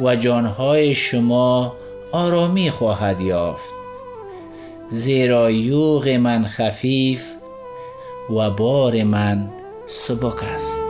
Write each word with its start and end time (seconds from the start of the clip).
و 0.00 0.16
جانهای 0.16 0.94
شما 0.94 1.76
آرامی 2.12 2.70
خواهد 2.70 3.20
یافت. 3.20 3.74
زیرا 4.90 5.50
یوغ 5.50 6.08
من 6.08 6.46
خفیف 6.46 7.24
و 8.30 8.50
بار 8.50 9.02
من 9.02 9.48
سبک 9.86 10.44
است. 10.44 10.80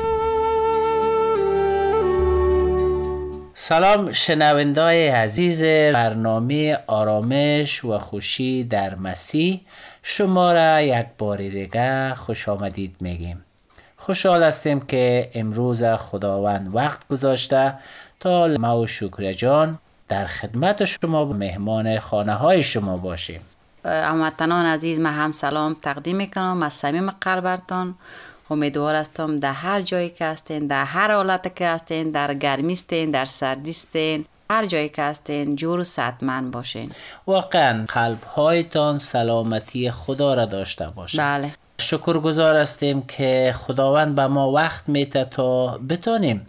سلام 3.55 4.13
شنوندای 4.13 5.09
عزیز 5.09 5.65
برنامه 5.65 6.79
آرامش 6.87 7.85
و 7.85 7.99
خوشی 7.99 8.65
در 8.65 8.95
مسیح. 8.95 9.61
شما 10.03 10.53
را 10.53 10.81
یک 10.81 11.07
بار 11.19 11.37
دیگه 11.37 12.15
خوش 12.15 12.49
آمدید 12.49 12.97
میگیم. 13.01 13.45
خوشحال 13.97 14.43
هستیم 14.43 14.81
که 14.81 15.31
امروز 15.35 15.85
خداوند 15.85 16.75
وقت 16.75 17.09
گذاشته 17.09 17.75
تا 18.25 18.47
ما 18.47 18.81
و 18.81 18.87
شکر 18.87 19.33
جان 19.33 19.79
در 20.09 20.27
خدمت 20.27 20.85
شما 20.85 21.25
مهمان 21.25 21.99
خانه 21.99 22.35
های 22.35 22.63
شما 22.63 22.97
باشیم. 22.97 23.41
هموطنان 23.85 24.67
عزیز 24.67 25.01
من 25.01 25.15
هم 25.15 25.31
سلام 25.31 25.77
تقدیم 25.83 26.17
می‌کنم. 26.17 26.63
از 26.63 26.73
صمیم 26.73 27.11
قلبتان 27.11 27.95
امیدوار 28.51 28.95
هستم 28.95 29.37
در 29.37 29.53
هر 29.53 29.81
جایی 29.81 30.11
که 30.11 30.25
هستین 30.25 30.67
در 30.67 30.85
هر 30.85 31.15
حالت 31.15 31.57
که 31.57 31.69
هستین 31.69 32.11
در 32.11 32.35
گرمی 32.35 32.73
استین 32.73 33.11
در 33.11 33.25
سردی 33.25 33.71
استین 33.71 34.25
هر 34.51 34.67
جایی 34.67 34.89
که 34.89 35.03
هستین 35.03 35.57
جور 35.57 35.81
و 35.81 35.85
صحتمند 35.85 36.51
باشین. 36.51 36.93
واقعا 37.27 37.85
قلب 37.89 38.23
هایتان 38.23 38.99
سلامتی 38.99 39.91
خدا 39.91 40.35
را 40.35 40.45
داشته 40.45 40.87
باشین 40.89 41.21
بله. 41.21 41.53
شکرگزار 41.81 42.57
هستیم 42.57 43.03
که 43.03 43.55
خداوند 43.57 44.15
به 44.15 44.27
ما 44.27 44.53
وقت 44.53 44.89
میته 44.89 45.25
تا 45.25 45.79
بتانیم 45.79 46.47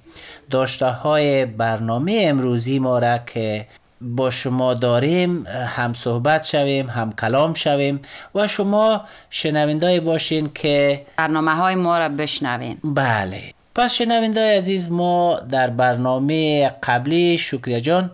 داشته 0.50 0.86
های 0.86 1.45
برنامه 1.45 2.26
امروزی 2.30 2.80
ما 2.80 3.00
را 3.00 3.18
که 3.18 3.68
با 4.02 4.30
شما 4.30 4.73
داریم 4.73 5.48
هم 5.48 5.94
صحبت 5.94 6.44
شویم 6.44 6.90
هم 6.90 7.12
کلام 7.13 7.53
شویم 7.53 8.02
و 8.36 8.47
شما 8.47 9.02
شنوینده 9.30 10.00
باشین 10.00 10.50
که 10.53 11.06
برنامه 11.18 11.52
های 11.52 11.75
ما 11.75 11.97
را 11.97 12.09
بشنوین. 12.09 12.78
بله. 12.84 13.42
پس 13.75 13.94
شنوینده 13.94 14.57
عزیز 14.57 14.92
ما 14.92 15.40
در 15.52 15.69
برنامه 15.69 16.69
قبلی 16.84 17.38
شکریه 17.38 17.81
جان 17.81 18.12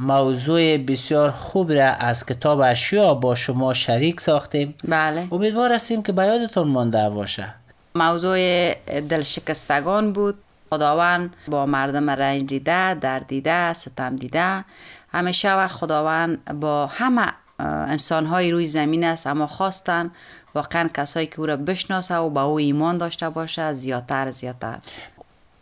موضوع 0.00 0.76
بسیار 0.76 1.30
خوب 1.30 1.72
را 1.72 1.84
از 1.84 2.26
کتاب 2.26 2.60
اشیا 2.60 3.14
با 3.14 3.34
شما 3.34 3.74
شریک 3.74 4.20
ساختیم. 4.20 4.74
بله. 4.84 5.28
امیدوار 5.32 5.72
هستیم 5.72 6.02
که 6.02 6.12
به 6.12 6.22
یادتون 6.22 6.68
مانده 6.68 7.10
باشه. 7.10 7.54
موضوع 7.94 8.74
دلشکستگان 8.84 10.12
بود. 10.12 10.34
خداوند 10.70 11.36
با 11.48 11.66
مردم 11.66 12.10
رنج 12.10 12.46
دیده 12.46 12.94
در 12.94 13.18
دیده 13.18 13.72
ستم 13.72 14.16
دیده. 14.16 14.64
همیشه 15.12 15.52
و 15.52 15.68
خداوند 15.68 16.60
با 16.60 16.86
همه 16.86 17.32
انسان 17.58 18.26
های 18.26 18.50
روی 18.50 18.66
زمین 18.66 19.04
است 19.04 19.26
اما 19.26 19.46
خواستن 19.46 20.10
واقعا 20.54 20.88
کسایی 20.94 21.26
که 21.26 21.40
او 21.40 21.46
را 21.46 21.56
بشناسه 21.56 22.16
و 22.16 22.30
با 22.30 22.42
او 22.42 22.58
ایمان 22.58 22.98
داشته 22.98 23.30
باشه 23.30 23.72
زیادتر 23.72 24.30
زیادتر 24.30 24.78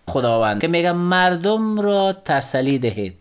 خداوند 0.09 0.61
که 0.61 0.69
میگه 0.69 0.93
مردم 0.93 1.81
را 1.81 2.13
تسلی 2.13 2.79
دهید. 2.79 3.17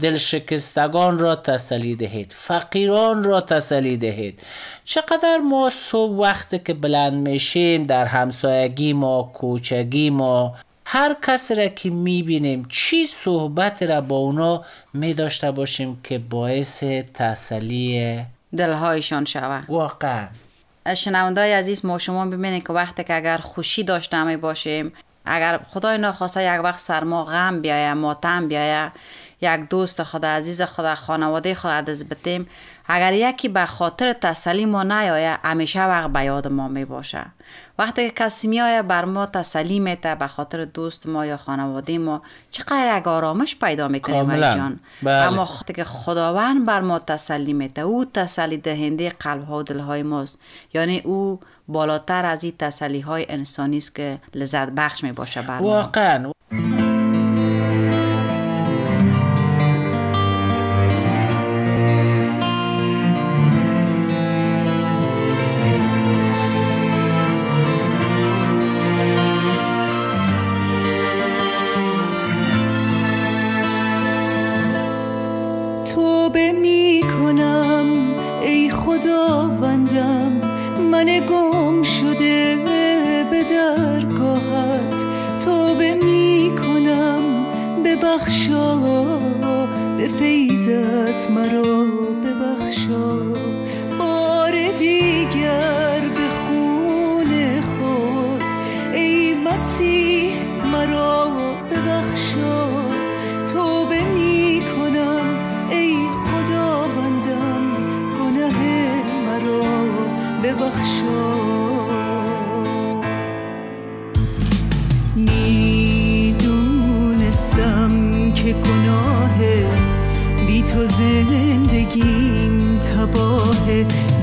دلشکستگان 0.00 1.18
را 1.18 1.36
تسلی 1.36 1.96
دهید 1.96 2.34
فقیران 2.36 3.24
را 3.24 3.40
تسلی 3.40 3.96
دهید. 3.96 4.42
چقدر 4.84 5.38
ما 5.38 5.70
صبح 5.70 6.12
وقتی 6.12 6.58
که 6.58 6.74
بلند 6.74 7.28
میشیم 7.28 7.82
در 7.82 8.06
همسایگی 8.06 8.92
ما 8.92 9.30
کوچگی 9.34 10.10
ما 10.10 10.54
هر 10.86 11.16
کس 11.22 11.52
را 11.52 11.68
که 11.68 11.90
می‌بینیم 11.90 12.66
چی 12.68 13.06
صحبت 13.06 13.82
را 13.82 14.00
با 14.00 14.16
اونا 14.16 14.64
می 14.94 15.14
داشته 15.14 15.50
باشیم 15.50 16.00
که 16.04 16.18
باعث 16.18 16.84
تسلی 17.14 18.20
دلهایشان 18.56 19.24
شود. 19.24 19.64
واقعا. 19.68 20.26
شنوندای 20.94 21.52
عزیز 21.52 21.84
ما 21.84 21.98
شما 21.98 22.26
ببینید 22.26 22.66
که 22.66 22.72
وقتی 22.72 23.04
که 23.04 23.16
اگر 23.16 23.38
خوشی 23.38 23.84
داشته 23.84 24.24
می 24.24 24.36
باشیم 24.36 24.92
اگر 25.24 25.60
خدای 25.70 25.98
ناخواسته 25.98 26.54
یک 26.54 26.64
وقت 26.64 26.80
سرما 26.80 27.24
غم 27.24 27.60
بیایه 27.60 27.94
ماتم 27.94 28.48
بیایه 28.48 28.92
یک 29.40 29.68
دوست 29.70 30.02
خدا 30.02 30.28
عزیز 30.28 30.62
خدا 30.62 30.94
خانواده 30.94 31.54
خدا 31.54 31.70
از 31.70 32.08
بتیم. 32.08 32.48
اگر 32.86 33.12
یکی 33.12 33.48
به 33.48 33.64
خاطر 33.64 34.12
تسلی 34.12 34.66
ما 34.66 34.82
نیایه 34.82 35.38
همیشه 35.44 35.84
وقت 35.84 36.10
به 36.10 36.24
یاد 36.24 36.48
ما 36.48 36.68
می 36.68 36.84
باشه. 36.84 37.26
وقتی 37.78 38.10
که 38.10 38.24
کسی 38.24 38.48
میایه 38.48 38.82
بر 38.82 39.04
ما 39.04 39.26
تسلی 39.26 39.80
میته 39.80 40.14
به 40.14 40.26
خاطر 40.26 40.64
دوست 40.64 41.06
ما 41.06 41.26
یا 41.26 41.36
خانواده 41.36 41.98
ما 41.98 42.22
چقدر 42.50 42.98
یک 42.98 43.08
آرامش 43.08 43.56
پیدا 43.56 43.88
می‌کنیم 43.88 44.40
جان. 44.40 44.80
بله. 45.02 45.12
اما 45.12 45.42
وقتی 45.42 45.72
که 45.72 45.84
خداوند 45.84 46.66
بر 46.66 46.80
ما 46.80 46.98
تسلی 46.98 47.52
میته 47.52 47.82
او 47.82 48.04
تسلی 48.04 48.56
دهنده 48.56 49.10
قلب 49.10 49.44
ها 49.44 49.58
و 49.58 49.62
دل 49.62 49.78
های 49.78 50.02
ماست. 50.02 50.38
یعنی 50.74 51.00
او 51.00 51.40
بالاتر 51.68 52.24
از 52.24 52.44
این 52.44 52.54
تسلی 52.58 53.00
های 53.00 53.26
انسانی 53.28 53.76
است 53.76 53.94
که 53.94 54.18
لذت 54.34 54.68
بخش 54.68 55.04
می 55.04 55.12
باشه 55.12 55.42
بر 55.42 55.58
ما. 55.58 55.66
واقعا. 55.66 56.32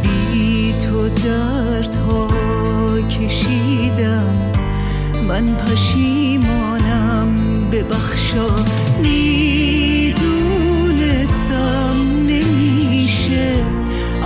بی 0.01 0.73
تو 0.73 1.09
دردها 1.09 2.27
کشیدم. 3.01 4.35
من 5.27 5.55
پشیمانم 5.55 7.29
ببخشا 7.71 8.49
می‌دونستم 9.01 10.17
نمیشه. 12.27 13.65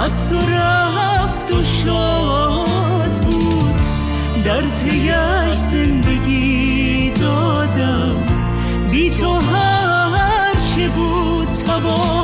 از 0.06 0.30
تو 0.30 0.36
رفت 0.36 1.52
و 1.52 1.62
شاد 1.62 3.24
بود. 3.26 3.82
در 4.46 4.62
پیش 4.62 5.54
زندگی 5.54 7.12
دادم. 7.12 8.16
بی 8.92 9.10
تو 9.10 9.34
هر 9.34 10.54
چه 10.76 10.90
بود 10.90 11.48
تبا 11.48 12.21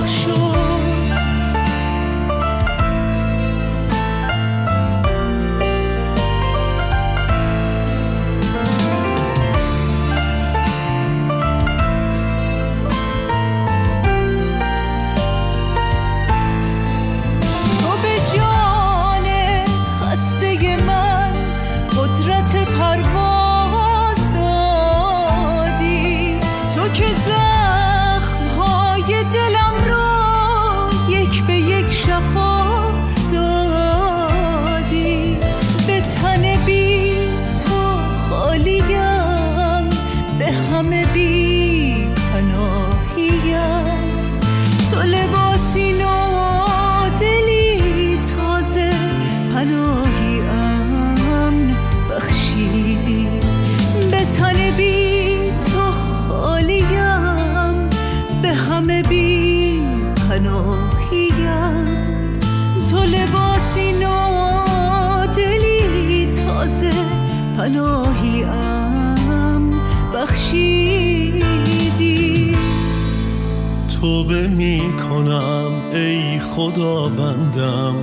توبه 74.01 74.47
می 74.47 74.81
کنم 75.09 75.71
ای 75.93 76.39
خداوندم. 76.39 77.95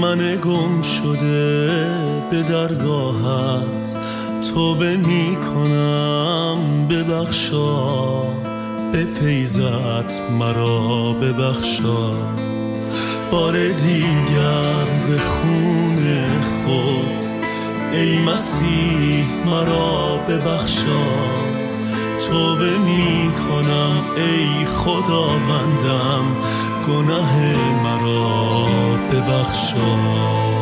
من 0.00 0.18
گم 0.18 0.82
شده 0.82 1.70
به 2.30 2.42
درگاهت. 2.42 3.96
توبه 4.54 4.96
می 4.96 5.36
کنم 5.36 6.88
ببخشا. 6.88 8.22
به 8.92 9.04
فیضت 9.20 10.20
مرا 10.38 11.12
ببخشا. 11.12 12.10
بار 13.30 13.52
دیگر 13.52 14.84
به 15.08 15.18
خون 15.18 16.24
خود 16.64 17.22
ای 17.92 18.18
مسیح 18.18 19.24
مرا 19.46 20.16
ببخشا. 20.28 21.51
توبه 22.32 22.78
می 22.78 23.30
کنم 23.32 24.04
ای 24.16 24.66
خداوندم 24.66 26.36
گناه 26.88 27.40
مرا 27.82 28.66
ببخشا. 29.12 30.61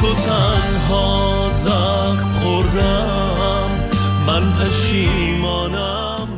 تو 0.00 0.14
تنها 0.14 1.48
زخم 1.50 2.32
خوردم. 2.32 3.70
من 4.26 4.52
پشیمانم 4.52 6.28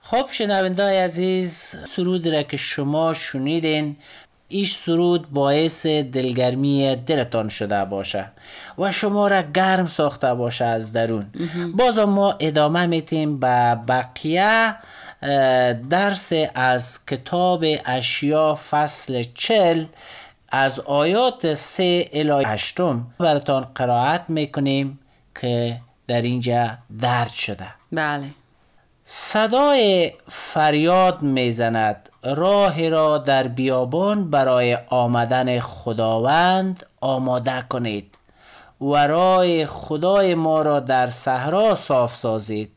خب 0.00 0.26
شنوندای 0.30 0.98
عزیز 0.98 1.76
سرود 1.96 2.28
را 2.28 2.42
که 2.42 2.56
شما 2.56 3.12
شنیدین 3.12 3.96
ایش 4.48 4.78
سرود 4.86 5.30
باعث 5.30 5.86
دلگرمی 5.86 6.96
دلتان 6.96 7.48
شده 7.48 7.84
باشه 7.84 8.30
و 8.78 8.92
شما 8.92 9.28
را 9.28 9.42
گرم 9.42 9.86
ساخته 9.86 10.34
باشه 10.34 10.64
از 10.64 10.92
درون. 10.92 11.26
باز 11.74 11.98
ما 11.98 12.34
ادامه 12.40 12.86
میتیم 12.86 13.40
به 13.40 13.78
بقیه 13.88 14.74
درس 15.90 16.32
از 16.54 17.06
کتاب 17.06 17.64
اشیا 17.84 18.54
فصل 18.70 19.24
چل 19.34 19.84
از 20.56 20.80
آیات 20.80 21.54
سه 21.54 22.08
الی 22.12 22.44
هشتم 22.44 23.06
براتان 23.18 23.66
قرائت 23.74 24.24
می‌کنیم 24.28 24.98
که 25.40 25.80
در 26.06 26.22
اینجا 26.22 26.70
درد 27.00 27.30
شده. 27.30 27.66
بله. 27.92 28.30
صدای 29.02 30.12
فریاد 30.28 31.22
می‌زند. 31.22 32.08
راه 32.22 32.88
را 32.88 33.18
در 33.18 33.42
بیابان 33.48 34.30
برای 34.30 34.78
آمدن 34.88 35.60
خداوند 35.60 36.86
آماده 37.00 37.64
کنید 37.68 38.18
و 38.80 39.06
راه 39.06 39.66
خدای 39.66 40.34
ما 40.34 40.62
را 40.62 40.80
در 40.80 41.06
صحرا 41.10 41.74
صاف 41.74 42.14
سازید. 42.16 42.72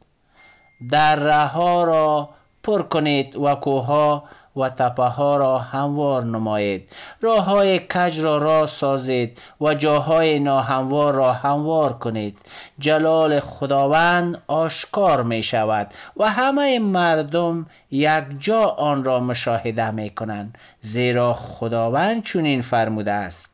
در 0.91 1.15
رها 1.15 1.83
را 1.83 2.29
پر 2.63 2.81
کنید 2.81 3.35
و 3.35 3.55
کوها 3.55 4.23
و 4.57 4.69
تپه 4.69 5.03
ها 5.03 5.37
را 5.37 5.57
هموار 5.57 6.23
نمایید. 6.23 6.89
راه 7.21 7.45
های 7.45 7.79
کج 7.79 8.19
را 8.19 8.37
راست 8.37 8.79
سازید 8.79 9.41
و 9.61 9.73
جاهای 9.73 10.39
ناهموار 10.39 11.13
را 11.13 11.33
هموار 11.33 11.93
کنید. 11.93 12.37
جلال 12.79 13.39
خداوند 13.39 14.41
آشکار 14.47 15.23
می 15.23 15.43
شود 15.43 15.93
و 16.17 16.29
همه 16.29 16.79
مردم 16.79 17.65
یک 17.91 18.23
جا 18.39 18.63
آن 18.63 19.03
را 19.03 19.19
مشاهده 19.19 19.91
می 19.91 20.09
کنند 20.09 20.57
زیرا 20.81 21.33
خداوند 21.33 22.23
چنین 22.23 22.61
فرموده 22.61 23.11
است. 23.11 23.51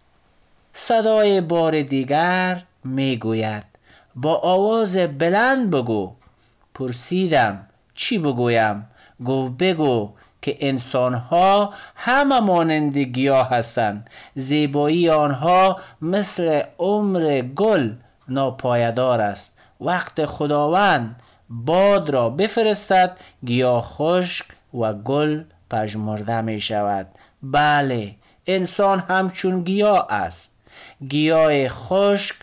صدای 0.74 1.42
بار 1.42 1.82
دیگر 1.82 2.64
می 2.84 3.18
گوید 3.18 3.66
با 4.16 4.36
آواز 4.36 4.98
بلند 4.98 5.72
بگو. 5.72 6.12
پرسیدم 6.76 7.68
چی 7.96 8.18
بگویم؟ 8.18 8.88
گفت 9.26 9.52
بگو. 9.52 10.12
که 10.44 10.58
انسانها 10.60 11.74
همه 11.96 12.40
مانند 12.40 12.98
گیاه 12.98 13.50
هستند. 13.50 14.10
زیبایی 14.36 15.10
آنها 15.10 15.80
مثل 16.02 16.62
عمر 16.80 17.42
گل 17.42 17.92
ناپایدار 18.28 19.22
است. 19.22 19.58
وقت 19.82 20.26
خداوند 20.26 21.16
باد 21.50 22.10
را 22.10 22.30
بفرستد 22.30 23.18
گیاه 23.46 23.82
خشک 23.82 24.46
و 24.74 24.94
گل 24.94 25.44
پژمرده 25.70 26.42
می 26.42 26.62
شود 26.62 27.08
بله 27.44 28.16
انسان 28.48 29.00
همچون 29.00 29.64
گیاه 29.64 30.08
است. 30.10 30.52
گیاه 31.08 31.68
خشک 31.68 32.36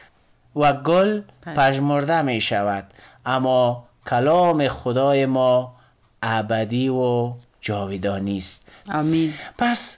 و 0.57 0.73
گل 0.73 1.23
پژمرده 1.57 2.23
می 2.23 2.40
شود 2.40 2.85
اما 3.26 3.85
کلام 4.07 4.69
خدای 4.69 5.26
ما 5.26 5.75
ابدی 6.23 6.88
و 6.88 7.33
جاودانی 7.61 8.38
است 8.38 8.69
آمین. 8.93 9.35
پس 9.59 9.97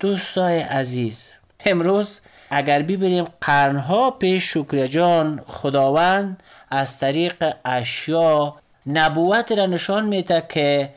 دوستای 0.00 0.60
عزیز 0.60 1.32
امروز 1.66 2.20
اگر 2.50 2.82
ببینیم 2.82 3.24
قرنها 3.40 4.10
پیش 4.10 4.52
شکر 4.52 4.86
جان 4.86 5.42
خداوند 5.46 6.42
از 6.70 6.98
طریق 6.98 7.54
اشیا 7.64 8.56
نبوت 8.86 9.52
را 9.52 9.66
نشان 9.66 10.06
میده 10.06 10.46
که 10.48 10.94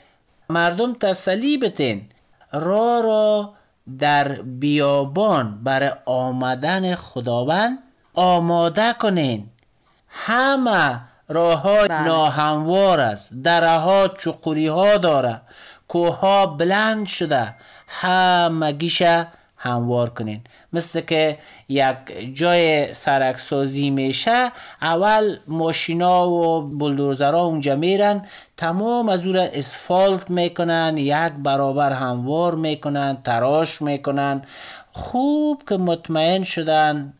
مردم 0.49 0.93
تسلی 0.93 1.57
بتین 1.57 2.09
راه 2.51 3.01
را 3.01 3.53
در 3.99 4.27
بیابان 4.41 5.63
برای 5.63 5.91
آمدن 6.05 6.95
خداوند 6.95 7.77
آماده 8.13 8.93
کنین. 8.93 9.49
همه 10.07 11.01
راه 11.29 11.61
ها 11.61 11.87
بله. 11.87 12.03
ناهموار 12.03 12.99
است. 12.99 13.33
دره 13.43 13.77
ها 13.77 14.07
چقوری 14.07 14.67
ها 14.67 14.97
داره. 14.97 15.41
کوه 15.91 16.19
ها 16.19 16.45
بلند 16.45 17.07
شده. 17.07 17.55
همگیشه 17.87 19.27
هموار 19.57 20.09
کنین. 20.09 20.41
مثل 20.73 21.01
که 21.01 21.37
یک 21.69 21.95
جای 22.33 22.93
سرک 22.93 23.37
سازی 23.37 23.89
میشه 23.89 24.51
اول 24.81 25.37
ماشینا 25.47 26.29
و 26.29 26.61
بلدوزرها 26.61 27.41
اونجا 27.41 27.75
میرن 27.75 28.25
تمام 28.57 29.09
از 29.09 29.25
او 29.25 29.33
را 29.33 29.41
اسفالت 29.41 30.29
می‌کنن 30.29 30.97
یک 30.97 31.31
برابر 31.43 31.93
هموار 31.93 32.55
می‌کنن 32.55 33.17
تراش 33.23 33.81
می‌کنن. 33.81 34.41
خوب 34.91 35.63
که 35.69 35.77
مطمئن 35.77 36.43
شدن 36.43 37.13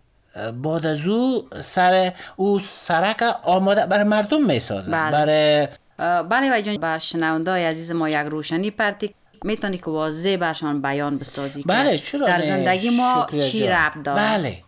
بعد 0.63 0.85
از 0.85 1.07
او 1.07 1.43
سر 1.61 2.11
او 2.35 2.59
سرک 2.59 3.23
آماده 3.43 3.85
برای 3.85 4.03
مردم 4.03 4.45
می‌سازن. 4.45 4.91
بله. 4.91 5.11
برای 5.11 5.67
بله 6.01 6.58
و 6.58 6.62
جان 6.62 6.77
بر 6.77 6.98
شنونده 6.98 7.51
عزیز 7.51 7.91
ما 7.91 8.10
یک 8.10 8.15
روشنی 8.15 8.72
پرتی. 8.72 9.15
می‌تونی 9.43 9.77
که 9.77 9.86
واضح 9.86 10.36
برشان 10.36 10.81
بیان 10.81 11.17
بسازی 11.17 11.62
که 11.62 11.67
بله 11.67 11.98
چرا 11.98 12.27
در؟ 12.27 12.41
زندگی 12.41 12.89
ما 12.89 13.27
چی. 13.51 13.67
ربط 13.67 14.03
داره؟ 14.03 14.20
بله. 14.22 14.63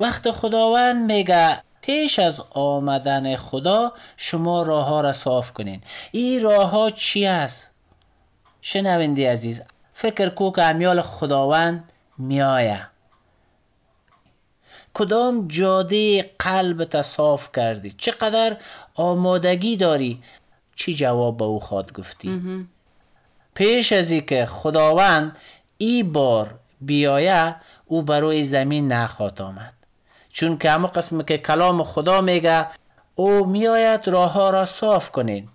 وقت 0.00 0.30
خداوند 0.30 1.12
میگه 1.12 1.62
پیش 1.80 2.18
از 2.18 2.40
آمدن 2.50 3.36
خدا 3.36 3.92
شما 4.16 4.62
راه 4.62 4.86
ها 4.86 5.00
را 5.00 5.12
صاف 5.12 5.52
کنین. 5.52 5.80
این 6.12 6.42
راه 6.42 6.70
ها 6.70 6.90
چی 6.90 7.26
است؟ 7.26 7.70
شنوندی 8.60 9.24
عزیز 9.24 9.62
فکر 9.94 10.28
کو 10.28 10.52
که 10.52 10.62
امیال 10.62 11.02
خداوند 11.02 11.92
میایه. 12.18 12.86
کدام 14.94 15.48
جاده 15.48 16.30
قلبت 16.38 17.02
صاف 17.02 17.52
کردی؟ 17.52 17.90
چقدر 17.90 18.56
آمادگی 18.94 19.76
داری؟ 19.76 20.22
چی 20.76 20.94
جواب 20.94 21.36
به 21.36 21.44
او 21.44 21.60
خواد 21.60 21.92
گفتی؟ 21.92 22.42
پیش 23.54 23.92
از 23.92 24.10
ای 24.10 24.20
که 24.20 24.46
خداوند 24.46 25.38
ای 25.78 26.02
بار 26.02 26.54
بیایه 26.80 27.56
او 27.86 28.02
بروی 28.02 28.42
زمین 28.42 28.92
نخواد 28.92 29.42
آمد. 29.42 29.74
چون 30.32 30.58
که 30.58 30.70
همه 30.70 30.88
قسم 30.88 31.22
که 31.22 31.38
کلام 31.38 31.82
خدا 31.82 32.20
میگه 32.20 32.66
او 33.14 33.46
میآید 33.46 34.08
راه 34.08 34.32
ها 34.32 34.50
را 34.50 34.64
صاف 34.64 35.10
کنین. 35.10 35.48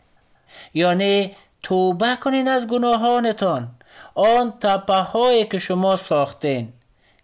یعنی 0.74 1.36
توبه 1.64 2.18
کنین 2.24 2.48
از 2.48 2.68
گناهانتان. 2.68 3.72
آن 4.16 4.54
تپه 4.62 4.94
هایی 4.94 5.46
که 5.46 5.60
شما 5.60 5.96
ساختین 5.96 6.74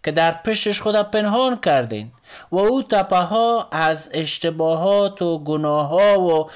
که 0.04 0.12
در 0.12 0.32
پشتش 0.32 0.82
خدا 0.82 1.02
پنهان 1.02 1.60
کردین 1.60 2.12
و 2.52 2.58
او 2.58 2.82
تپه 2.82 3.16
ها 3.16 3.68
از 3.72 4.10
اشتباهات 4.12 5.22
و 5.22 5.38
گناه 5.38 5.88
ها 5.88 6.20
و 6.20 6.50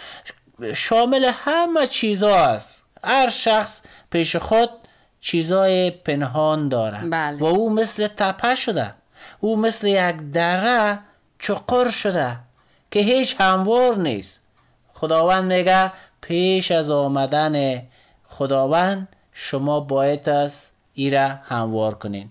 شامل 0.75 1.31
همه 1.35 1.87
چیزا 1.87 2.37
است. 2.37 2.85
هر 3.05 3.31
شخص 3.31 3.81
پیش 4.11 4.37
خود 4.37 4.71
چیزای 5.21 5.91
پنهان 5.91 6.69
داره. 6.69 6.99
بله. 6.99 7.39
و 7.39 7.45
او 7.45 7.75
مثل 7.75 8.07
تپه 8.07 8.55
شده. 8.55 8.95
او 9.41 9.57
مثل 9.57 9.87
یک 9.87 10.17
دره 10.33 10.99
چقر 11.39 11.91
شده 11.91 12.37
که 12.91 13.01
هیچ 13.01 13.37
هموار 13.39 13.97
نیست. 13.97 14.41
خداوند 14.89 15.53
میگه 15.53 15.93
پیش 16.21 16.71
از 16.71 16.91
آمدن 16.91 17.83
خداوند 18.25 19.09
شما 19.33 19.81
باید 19.81 20.29
از 20.29 20.71
ایره 20.95 21.41
هموار 21.49 21.95
کنین. 21.95 22.29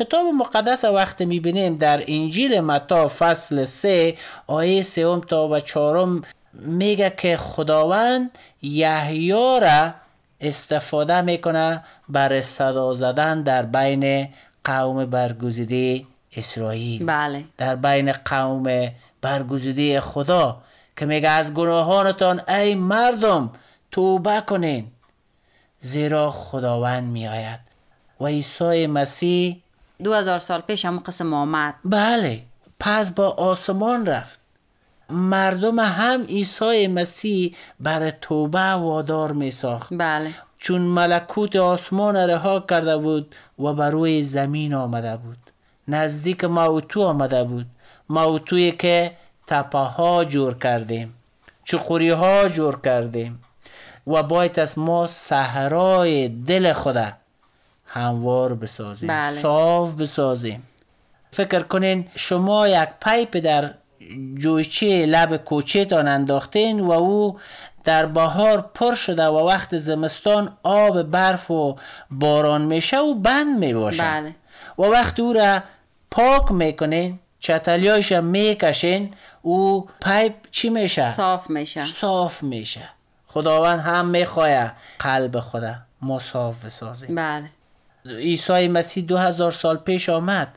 کتاب 0.00 0.26
مقدس 0.26 0.84
وقت 0.84 1.22
می‌بینیم 1.22 1.76
در 1.76 2.04
انجیل 2.08 2.60
متا 2.60 3.08
فصل 3.08 3.64
3 3.64 4.14
آیه 4.46 4.82
سوم 4.82 5.20
تا 5.20 5.48
و 5.48 5.60
چهارم 5.60 6.22
میگه 6.52 7.14
که 7.16 7.36
خداوند 7.36 8.30
یحیی 8.62 9.60
را 9.60 9.94
استفاده 10.40 11.22
می‌کنه 11.22 11.84
بر 12.08 12.40
صدا 12.40 12.94
زدن 12.94 13.42
در 13.42 13.62
بین 13.62 14.28
قوم 14.64 15.06
برگزیده 15.06 16.04
اسرائیل. 16.36 17.06
بله. 17.06 17.44
در 17.56 17.76
بین 17.76 18.12
قوم 18.12 18.88
برگزیده 19.20 20.00
خدا 20.00 20.60
که 20.96 21.06
میگه 21.06 21.30
از 21.30 21.54
گناهانتان 21.54 22.40
ای 22.48 22.74
مردم 22.74 23.50
توبه 23.90 24.40
کنین 24.40 24.86
زیرا 25.80 26.30
خداوند 26.30 27.04
میآید. 27.04 27.60
و 28.20 28.26
عیسی 28.26 28.86
مسیح 28.86 29.62
دو 30.04 30.14
هزار 30.14 30.38
سال 30.38 30.60
پیش 30.60 30.84
همون 30.84 31.00
قسم 31.00 31.34
آمد. 31.34 31.74
بله 31.84 32.42
پس 32.80 33.10
با 33.10 33.28
آسمان 33.28 34.06
رفت. 34.06 34.40
مردم 35.10 35.78
هم 35.78 36.22
عیسی 36.26 36.86
مسیح 36.86 37.56
بر 37.80 38.10
توبه 38.10 38.60
وادار 38.60 39.32
می 39.32 39.50
ساخت 39.50 39.88
بله. 39.92 40.30
چون 40.58 40.80
ملکوت 40.80 41.56
آسمان 41.56 42.16
رها 42.16 42.60
کرده 42.60 42.96
بود 42.96 43.34
و 43.58 43.72
بر 43.72 43.90
روی 43.90 44.22
زمین 44.22 44.74
آمده 44.74 45.16
بود. 45.16 45.38
نزدیک 45.88 46.44
موتو 46.44 47.02
آمده 47.02 47.44
بود. 47.44 47.66
موتوی 48.08 48.72
که 48.72 49.12
تپه 49.46 49.78
ها 49.78 50.24
جور 50.24 50.58
کردیم. 50.58 51.14
چخوری 51.64 52.10
ها 52.10 52.48
جور 52.48 52.80
کردیم. 52.84 53.44
و 54.06 54.22
باید 54.22 54.60
از 54.60 54.78
ما 54.78 55.06
صحرای 55.06 56.28
دل 56.28 56.72
خدا 56.72 57.12
هموار 57.86 58.54
بسازیم. 58.54 59.08
بله. 59.08 59.42
صاف 59.42 59.94
بسازیم. 59.94 60.62
فکر 61.30 61.60
کنین 61.60 62.08
شما 62.16 62.68
یک 62.68 62.88
پایپ 63.00 63.36
در 63.36 63.74
جویچه 64.34 65.06
لب 65.06 65.36
کوچهتان 65.36 66.08
انداختین 66.08 66.80
و 66.80 66.90
او 66.90 67.38
در 67.84 68.06
بهار 68.06 68.70
پر 68.74 68.94
شده 68.94 69.26
و 69.26 69.36
وقت 69.48 69.76
زمستان 69.76 70.56
آب 70.62 71.02
برف 71.02 71.50
و 71.50 71.76
باران 72.10 72.62
میشه 72.62 72.98
و 72.98 73.14
بند 73.14 73.58
می‌باشه 73.58 74.02
بله. 74.02 74.34
و 74.78 74.82
وقت 74.82 75.20
او 75.20 75.32
را 75.32 75.62
پاک 76.10 76.52
می‌کنین 76.52 77.18
چتلیایش 77.40 78.12
را 78.12 78.20
می‌کشین 78.20 79.14
او 79.42 79.88
پایپ 80.00 80.34
چی 80.50 80.68
میشه؟ 80.70 81.02
صاف 81.02 81.50
میشه. 81.50 81.84
صاف 81.84 82.42
میشه. 82.42 82.88
خداوند 83.26 83.80
هم 83.80 84.06
می‌خواه 84.06 84.72
قلب 84.98 85.40
خدا 85.40 85.74
ما 86.02 86.18
صاف 86.18 86.64
بسازیم 86.64 87.14
بله. 87.14 87.50
عیسی 88.06 88.68
مسیح 88.68 89.04
دو 89.04 89.16
هزار 89.16 89.52
سال 89.52 89.76
پیش 89.76 90.08
آمد 90.08 90.48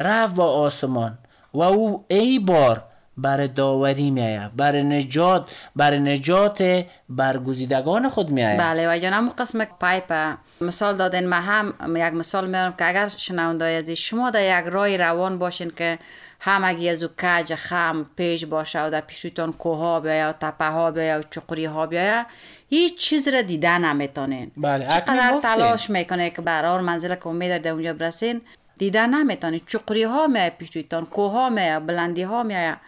رفت 0.00 0.34
با 0.34 0.52
آسمان 0.52 1.18
و 1.54 1.62
او 1.62 2.04
ای 2.08 2.38
بار 2.38 2.84
بر 3.18 3.46
داوری 3.46 4.10
می 4.10 4.20
آید 4.20 4.56
بر 4.56 4.76
نجات 4.76 5.50
بر 5.76 5.94
نجات 5.96 6.84
برگزیدگان 7.08 8.08
خود 8.08 8.30
می 8.30 8.44
آید 8.44 8.60
بله 8.60 8.94
و 8.94 8.98
جناب 8.98 9.28
قسم 9.38 9.64
پایپ 9.64 10.36
مثال 10.60 10.96
دادن 10.96 11.26
ما 11.26 11.36
هم 11.36 11.74
یک 11.96 12.14
مثال 12.14 12.50
میارم 12.50 12.72
که 12.72 12.88
اگر 12.88 13.08
شنونده 13.08 13.78
عزیز 13.78 13.98
شما 13.98 14.30
در 14.30 14.60
یک 14.60 14.66
راه 14.72 14.96
روان 14.96 15.38
باشین 15.38 15.72
که 15.76 15.98
همگی 16.40 16.88
از 16.88 17.02
او 17.02 17.08
کج 17.22 17.54
خم 17.54 18.06
پیش 18.16 18.44
باشه 18.44 18.86
و 18.86 18.90
در 18.90 19.00
پیشتون 19.00 19.52
کوها 19.52 20.00
بیاید 20.00 20.28
و 20.28 20.32
تپه 20.40 20.64
ها 20.64 20.90
بیاید 20.90 21.24
و 21.24 21.28
چقری 21.30 21.64
ها 21.64 21.86
بیاید 21.86 22.26
هیچ 22.68 22.98
چیز 22.98 23.28
را 23.28 23.42
دیده 23.42 23.78
نمی‌تونین. 23.78 24.50
بله، 24.56 24.86
چقدر. 24.86 25.40
تلاش 25.42 25.90
می‌کنه 25.90 26.30
که 26.30 26.42
برار 26.42 26.80
منزل 26.80 27.14
که 27.14 27.26
امید 27.26 27.62
در 27.62 27.70
اونجا 27.70 27.92
برسین 27.92 28.40
دیده 28.78 29.06
نمی‌تونین. 29.06 29.60
چقری 29.66 30.02
ها 30.02 30.26
میاید 30.26 30.58
پیشتون 30.58 31.04
کوها 31.04 31.48
میاید 31.48 31.86
بلندی 31.86 32.22
ها 32.22 32.42
میاید 32.42 32.78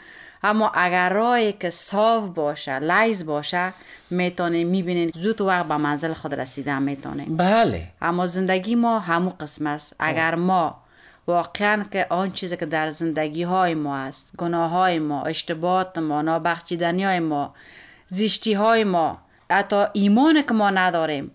اما 0.43 0.69
اگر 0.75 1.13
راهی 1.13 1.53
که 1.53 1.71
صاف 1.71 2.29
باشه 2.29 2.79
لیز 2.79 3.27
باشه 3.27 3.73
می‌تونین 4.11 4.67
می‌بینین 4.69 5.11
زود 5.15 5.41
وقت 5.41 5.67
به 5.67 5.77
منزل 5.77 6.13
خود 6.13 6.35
رسیدن 6.35 6.83
می‌تونین 6.83 7.37
بله. 7.37 7.89
اما 8.03 8.27
زندگی 8.27 8.75
ما 8.75 8.99
همون 8.99 9.33
قسم 9.41 9.67
است. 9.67 9.97
اگر 9.99 10.35
ما 10.35 10.81
واقعا 11.27 11.85
که 11.91 12.07
آن 12.11 12.33
چیزی 12.33 12.57
که 12.57 12.67
در 12.67 12.91
زندگی 12.91 13.43
های 13.43 13.75
ما 13.75 13.97
است 13.97 14.37
گناه 14.37 14.71
های 14.71 14.99
ما 14.99 15.23
اشتباهات 15.23 15.99
ما 15.99 16.23
نابخشیدنی 16.23 17.05
های 17.05 17.21
ما 17.21 17.55
زیشتی 18.09 18.53
های 18.53 18.85
ما 18.85 19.19
حتی 19.51 19.85
ایمان 19.93 20.43
که 20.43 20.55
ما 20.55 20.71
نداریم 20.71 21.31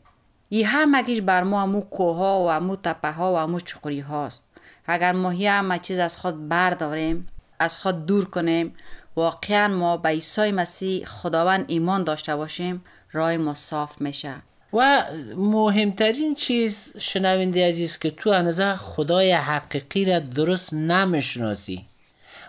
این 0.50 0.66
همگیش 0.66 1.22
بر 1.22 1.44
ما 1.44 1.62
همو 1.62 1.82
کوها 1.82 2.46
و 2.46 2.50
همو 2.50 2.76
تپه 2.76 3.12
ها 3.12 3.34
و 3.34 3.38
همو 3.38 3.60
چقری 3.60 4.00
هاست 4.00 4.48
اگر 4.88 5.12
ما 5.12 5.30
همه 5.30 5.80
چیز 5.80 6.00
از 6.00 6.18
خود 6.18 6.50
برداریم 6.50 7.28
از 7.60 7.78
خود 7.78 8.06
دور 8.06 8.26
کنیم. 8.26 8.76
واقعا 9.16 9.68
ما 9.68 9.98
به 9.98 10.10
عیسی 10.10 10.52
مسیح 10.52 11.06
خداوند 11.06 11.66
ایمان 11.68 12.04
داشته 12.04 12.36
باشیم 12.36 12.84
راه 13.12 13.38
ما 13.38 13.54
صاف 13.54 14.02
میشه. 14.02 14.34
و 14.74 15.04
مهمترین 15.36 16.36
چیز 16.36 16.94
شنونده 17.00 17.70
عزیز 17.70 18.00
که 18.00 18.12
تو 18.12 18.34
هنوزه 18.34 18.76
خدای 18.76 19.32
حقیقی 19.32 20.06
را 20.06 20.20
درست 20.20 20.74
نمی‌شناسی 20.74 21.86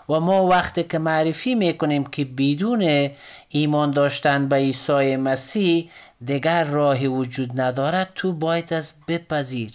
و 0.09 0.21
ما 0.21 0.47
وقتی 0.47 0.83
که 0.83 0.99
معرفی 0.99 1.55
می‌کنیم 1.55 2.05
که 2.05 2.25
بدون 2.25 3.11
ایمان 3.49 3.91
داشتن 3.91 4.49
به 4.49 4.57
عیسی 4.57 5.17
مسیح 5.17 5.91
دیگر 6.25 6.65
راهی 6.65 7.07
وجود 7.07 7.61
ندارد 7.61 8.13
تو 8.15 8.33
باید 8.33 8.73
از 8.75 8.93
بپذیر. 9.09 9.73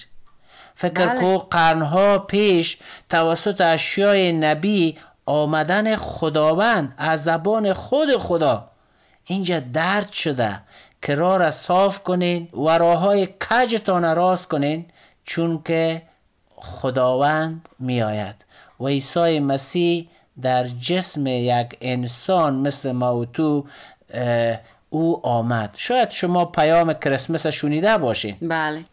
فکر 0.75 1.05
بله. 1.05 1.19
کو 1.19 1.37
قرنها 1.37 2.19
پیش 2.19 2.77
توسط 3.09 3.61
اشیای 3.61 4.31
نبی 4.31 4.97
آمدن 5.31 5.95
خداوند 5.95 6.93
از 6.97 7.23
زبان 7.23 7.73
خود 7.73 8.17
خدا. 8.17 8.67
اینجا 9.25 9.59
درد 9.59 10.11
شده 10.11 10.59
که 11.01 11.15
راه 11.15 11.37
را 11.37 11.51
صاف 11.51 12.03
کنین 12.03 12.49
و 12.53 12.77
راه 12.77 12.99
های 12.99 13.27
کجتان 13.49 14.03
را 14.03 14.13
راست 14.13 14.47
کنین 14.47 14.85
چون 15.25 15.61
که 15.65 16.01
خداوند 16.55 17.69
می 17.79 18.01
آید 18.01 18.35
و 18.79 18.87
عیسی 18.87 19.39
مسیح 19.39 20.07
در 20.41 20.67
جسم 20.67 21.27
یک 21.27 21.77
انسان 21.81 22.55
مثل 22.55 22.91
ما 22.91 23.17
و 23.17 23.25
تو 23.25 23.65
او 24.89 25.25
آمد. 25.25 25.75
شاید 25.77 26.11
شما 26.11 26.45
پیام 26.45 26.93
کریسمس 26.93 27.47
شنیده 27.47 27.97
باشین. 27.97 28.37
بله. 28.41 28.85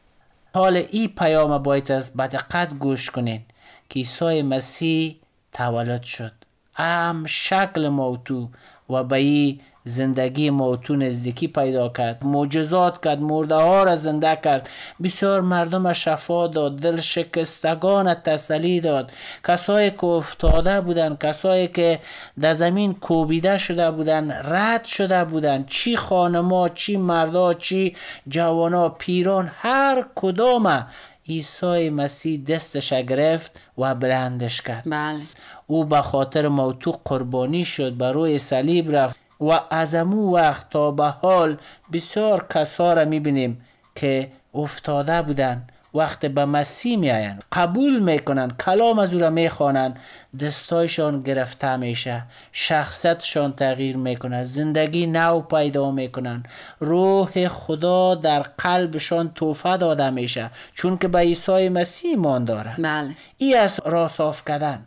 حال 0.54 0.76
این 0.76 1.09
پیام 1.09 1.59
باید 1.59 1.92
از 1.92 2.16
بدقت 2.16 2.75
گوش 2.75 3.11
کنین 3.11 3.40
که 3.88 3.99
عیسی 3.99 4.42
مسیح 4.42 5.16
تولد 5.52 6.02
شد. 6.02 6.33
ام 6.78 7.26
شکل 7.26 7.88
موتو 7.88 8.49
و 8.90 9.05
به 9.05 9.17
این 9.17 9.61
زندگی 9.85 10.50
موتو 10.50 10.97
نزدیکی 10.97 11.49
پیدا 11.49 11.88
کرد. 11.88 12.25
معجزات 12.25 13.05
کرد 13.05 13.21
مرده 13.21 13.55
ها 13.55 13.83
را 13.83 13.97
زنده 13.97 14.38
کرد. 14.45 14.69
بسیار 15.02 15.40
مردم 15.40 15.93
شفا 15.93 16.47
داد 16.47 16.78
دل 16.78 17.00
شکستگان 17.00 18.14
تسلی 18.14 18.81
داد. 18.81 19.12
کسایی 19.45 19.90
که 19.90 20.05
افتاده 20.05 20.81
بودند 20.81 21.19
کسایی 21.19 21.69
که 21.69 22.00
در 22.40 22.52
زمین 22.52 22.95
کوبیده 22.95 23.59
شده 23.59 23.90
بودند 23.90 24.33
رد 24.33 24.85
شده 24.85 25.25
بودند. 25.25 25.67
چی 25.67 25.97
خانما 25.97 26.69
چی 26.69 26.97
مردا 26.97 27.55
چی 27.55 27.97
جوانا 28.28 28.88
پیران 28.88 29.50
هر 29.55 30.07
کدام 30.14 30.87
عیسی 31.29 31.91
مسیح 31.91 32.45
دستش 32.45 32.93
گرفت 32.93 33.61
و 33.79 33.95
بلندش 33.95 34.63
کرد. 34.63 34.83
بله. 34.87 35.21
او 35.67 35.85
به 35.85 36.03
خاطر 36.03 36.49
ما 36.49 36.69
و 36.69 36.73
تو 36.73 36.95
قربانی 37.05 37.65
شد 37.65 37.97
بر 37.97 38.13
روی 38.13 38.39
صلیب 38.39 38.97
رفت 38.97 39.17
و 39.41 39.61
از 39.71 39.95
امو 39.95 40.35
وقت 40.35 40.71
تا 40.71 40.91
به 40.91 41.05
حال 41.05 41.57
بسیار 41.93 42.47
کسا 42.55 42.93
را 42.93 43.05
می‌بینیم 43.05 43.65
که 43.95 44.33
افتاده 44.55 45.23
بودن 45.23 45.67
وقت 45.95 46.26
به 46.26 46.45
مسیح 46.45 46.99
میآیند. 46.99 47.45
قبول 47.52 47.99
می‌کنن 47.99 48.50
کلام 48.50 48.99
از 48.99 49.14
او 49.14 49.21
را 49.21 49.30
می‌خوانند. 49.30 49.99
دستایشان 50.40 51.23
گرفته 51.23 51.76
میشه. 51.76 52.23
شخصیتشان 52.52 53.52
تغییر 53.52 53.97
می‌کنه. 53.97 54.45
زندگی 54.45 55.07
نو 55.07 55.40
پیدا 55.40 55.90
می‌کنن. 55.90 56.42
روح 56.80 57.49
خدا 57.49 58.14
در 58.14 58.40
قلبشان 58.40 59.33
توفه 59.35 59.76
داده 59.76 60.11
میشه. 60.11 60.50
چون 60.75 60.99
که 60.99 61.09
به 61.09 61.18
عیسی 61.18 61.68
مسیح 61.68 62.11
ایمان 62.11 62.45
دارن. 62.45 62.75
بله. 62.78 63.14
ای 63.38 63.54
از 63.54 63.80
را 63.85 64.09
صاف 64.09 64.45
کردن. 64.45 64.87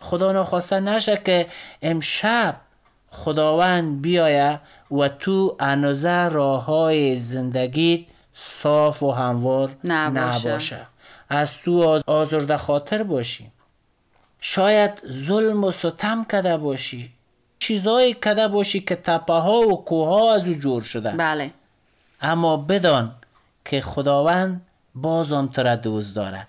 خدا 0.00 0.32
نخواسته 0.32 0.80
نشه 0.80 1.16
که 1.24 1.46
امشب 1.82 2.56
خداوند 3.08 4.02
بیایه 4.02 4.60
و 4.90 5.08
تو 5.08 5.56
انوزه 5.60 6.28
راه 6.28 6.64
های 6.64 7.18
زندگیت 7.18 8.00
صاف 8.42 9.02
و 9.02 9.10
هموار 9.12 9.70
نباشه. 9.84 10.48
نباشه. 10.48 10.86
از 11.28 11.56
تو 11.56 11.82
آز- 11.82 12.02
آزرده 12.06 12.56
خاطر 12.56 13.02
باشی. 13.02 13.50
شاید 14.40 15.02
ظلم 15.10 15.64
و 15.64 15.70
ستم 15.70 16.24
کده 16.24 16.56
باشی. 16.56 17.10
چیزایی 17.58 18.14
کده 18.14 18.48
باشی 18.48 18.80
که 18.80 18.96
تپه 18.96 19.32
ها 19.32 19.58
و 19.58 19.84
کوه 19.84 20.08
ها 20.08 20.34
از 20.34 20.46
او 20.46 20.52
جور 20.54 20.82
شده. 20.82 21.10
بله. 21.10 21.50
اما 22.20 22.56
بدان 22.56 23.14
که 23.64 23.80
خداوند 23.80 24.60
بازم 24.94 25.46
تو 25.46 25.62
را 25.62 25.76
دوست 25.76 26.16
داره. 26.16 26.46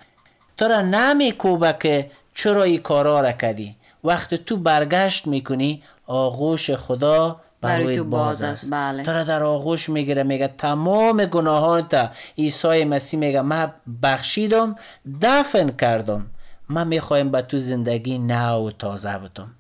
تو 0.58 0.66
را 0.68 0.82
نمیکوبه 0.82 1.76
که 1.80 2.12
چرا 2.36 2.64
این 2.64 2.82
کارا 2.82 3.22
را 3.22 3.32
کردی. 3.32 3.76
وقتی 4.04 4.38
تو 4.38 4.58
برگشت 4.58 5.28
می‌کنی 5.28 5.84
آغوش 6.08 6.72
خدا 6.72 7.42
برای 7.62 7.98
تو 7.98 8.04
باز 8.04 8.44
است. 8.44 8.64
است، 8.64 8.74
بله. 8.74 9.04
تو 9.04 9.12
را 9.12 9.24
در 9.24 9.44
آغوش 9.44 9.90
می‌گیره 9.90 10.24
میگه 10.24 10.48
تمام 10.48 11.26
گناهان 11.26 11.82
تا 11.82 12.10
عیسی 12.38 12.84
مسیح 12.84 13.20
میگه 13.20 13.42
من 13.42 13.72
بخشیدم 14.04 14.76
دفن 15.22 15.70
کردم. 15.70 16.26
من 16.70 16.88
می‌خوایم 16.88 17.32
به 17.32 17.42
تو 17.42 17.58
زندگی 17.58 18.20
نو 18.20 18.68
و 18.68 18.72
تازه 18.72 19.18
بتم 19.18 19.52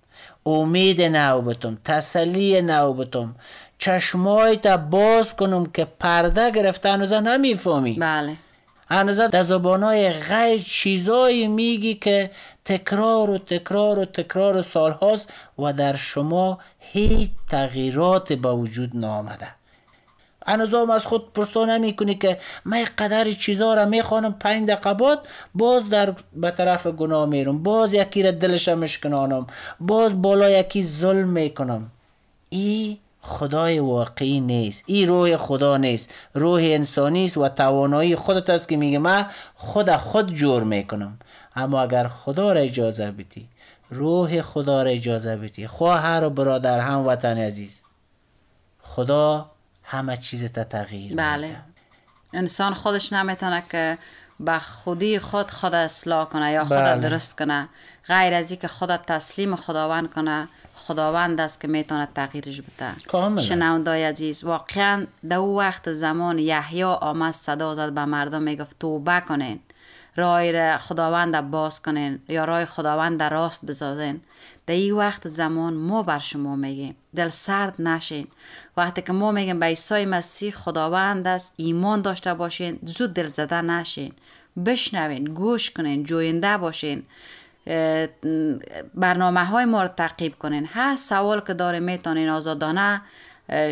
امید 0.45 1.01
نو 1.01 1.41
بتم 1.41 1.77
تسلی 1.85 2.61
نو 2.61 2.93
بتم 2.93 3.35
چشمای 3.77 4.57
تا 4.57 4.77
باز 4.77 5.35
کنم 5.35 5.65
که 5.65 5.87
پرده 5.99 6.51
گرفته 6.51 6.89
هنوز 6.89 7.13
نمی‌فهمی. 7.13 7.93
بله. 7.93 8.35
هنوز 8.91 9.19
در 9.19 9.43
زبانهای 9.43 10.09
غیر 10.09 10.61
چیزایی 10.61 11.47
میگی 11.47 11.95
که 11.95 12.31
تکرار 12.65 13.29
و 13.29 13.37
تکرار 13.37 13.99
و 13.99 14.05
تکرار 14.05 14.61
سال 14.61 14.91
هاست 14.91 15.33
و 15.59 15.73
در 15.73 15.95
شما 15.95 16.59
هیچ 16.79 17.29
تغییرات 17.49 18.33
به 18.33 18.51
وجود 18.51 18.91
نامده 18.93 19.47
هنوز 20.47 20.73
هم 20.73 20.89
از 20.89 21.05
خود 21.05 21.33
پرسا 21.33 21.65
نمی 21.65 21.95
کنی 21.95 22.15
که 22.15 22.37
من 22.65 22.85
قدر 22.97 23.31
چیزا 23.31 23.73
را 23.73 23.85
می‌خوانم 23.85 24.33
پنج 24.33 24.67
دقیقه 24.69 24.93
بعد 24.93 25.19
باز 25.55 25.89
در 25.89 26.13
به 26.33 26.51
طرف 26.51 26.87
گناه 26.87 27.25
میرم 27.25 27.63
باز 27.63 27.93
یکی 27.93 28.23
را 28.23 28.31
دلش 28.31 28.69
مشکنانم 28.69 29.47
باز 29.79 30.21
بالا 30.21 30.49
یکی 30.49 30.83
ظلم 30.83 31.29
می‌کنم. 31.29 31.91
ای 32.49 32.97
خدای 33.21 33.79
واقعی 33.79 34.39
نیست. 34.39 34.83
ای 34.87 35.05
روح 35.05 35.37
خدا 35.37 35.77
نیست. 35.77 36.13
روح 36.33 36.61
انسانی 36.63 37.25
است 37.25 37.37
و 37.37 37.49
توانایی 37.49 38.15
خودت 38.15 38.49
است 38.49 38.69
که 38.69 38.77
میگه 38.77 38.99
من 38.99 39.25
خود 39.55 39.95
خود 39.95 40.33
جور 40.33 40.63
می‌کنم. 40.63 41.19
اما 41.55 41.81
اگر 41.81 42.07
خدا 42.07 42.51
را 42.51 42.59
اجازه 42.61 43.11
بدی 43.11 43.49
روح 43.89 44.41
خدا 44.41 44.83
را 44.83 44.89
اجازه 44.89 45.35
بدی 45.35 45.67
خواهر 45.67 46.23
و 46.23 46.29
برادر 46.29 46.79
هم 46.79 47.07
وطن 47.07 47.37
عزیز 47.37 47.83
خدا 48.79 49.51
همه 49.83 50.17
چیز 50.17 50.51
تا 50.51 50.63
تغییر 50.63 51.15
بله. 51.15 51.47
میده. 51.47 51.59
انسان 52.33 52.73
خودش 52.73 53.13
نمی‌تونه 53.13 53.63
که 53.71 53.97
به 54.45 54.59
خودی 54.59 55.19
خود 55.19 55.51
خود 55.51 55.75
اصلاح 55.75 56.25
کنه 56.25 56.51
یا 56.51 56.65
خود 56.65 56.77
بله. 56.77 57.09
درست 57.09 57.37
کنه 57.37 57.69
غیر 58.07 58.33
از 58.33 58.53
که 58.53 58.67
خود 58.67 58.95
تسلیم 58.95 59.55
خداوند 59.55 60.13
کنه 60.13 60.47
خداوند 60.73 61.41
است 61.41 61.61
که 61.61 61.67
می‌تونه 61.67 62.07
تغییرش 62.15 62.61
بده. 62.61 63.39
شنوندای 63.39 64.03
عزیز 64.03 64.43
واقعا 64.43 65.07
در 65.29 65.37
او 65.37 65.57
وقت 65.57 65.91
زمان 65.91 66.39
یحیی 66.39 66.83
آمد 66.83 67.33
صدا 67.33 67.73
زد 67.73 67.91
به 67.91 68.05
مردم 68.05 68.41
می‌گفت 68.41 68.79
توبه 68.79 69.19
کنین 69.27 69.59
راه 70.15 70.51
را 70.51 70.77
خداوند 70.77 71.51
باز 71.51 71.81
کنین 71.81 72.19
یا 72.27 72.45
راه 72.45 72.65
خداوند 72.65 73.23
را 73.23 73.27
راست 73.27 73.65
بسازین 73.65 74.21
در 74.67 74.73
این 74.73 74.93
وقت 74.93 75.27
زمان 75.27 75.73
ما 75.73 76.03
بر 76.03 76.19
شما 76.19 76.55
میگیم. 76.55 76.95
دل 77.15 77.29
سرد 77.29 77.81
نشین. 77.81 78.27
وقتی 78.77 79.01
که 79.01 79.13
ما 79.13 79.31
میگیم 79.31 79.59
به 79.59 79.65
عیسی 79.65 80.05
مسیح 80.05 80.51
خداوند 80.51 81.27
است 81.27 81.53
ایمان 81.57 82.01
داشته 82.01 82.33
باشین 82.33 82.79
زود 82.83 83.13
دل 83.13 83.27
زده 83.27 83.61
نشین. 83.61 84.13
بشنوین 84.65 85.23
گوش 85.23 85.71
کنین 85.71 86.03
جوینده 86.03 86.57
باشین. 86.57 87.03
برنامه 88.93 89.45
های 89.45 89.65
ما 89.65 89.81
رو 89.81 89.87
تعقیب 89.87 90.35
کنین. 90.39 90.67
هر 90.71 90.95
سوال 90.95 91.39
که 91.39 91.53
داره 91.53 91.79
می‌تونین 91.79 92.29
آزادانه 92.29 93.01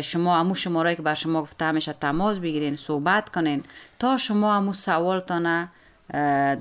شما 0.02 0.38
امو 0.38 0.54
شماره 0.54 0.94
که 0.94 1.02
بر 1.02 1.14
شما 1.14 1.42
گفته 1.42 1.64
همیشه 1.64 1.92
تماس 1.92 2.38
بگیرین 2.38 2.76
صحبت 2.76 3.28
کنین. 3.28 3.62
تا 3.98 4.16
شما 4.16 4.54
امو 4.54 4.72
سوالتانه 4.72 5.68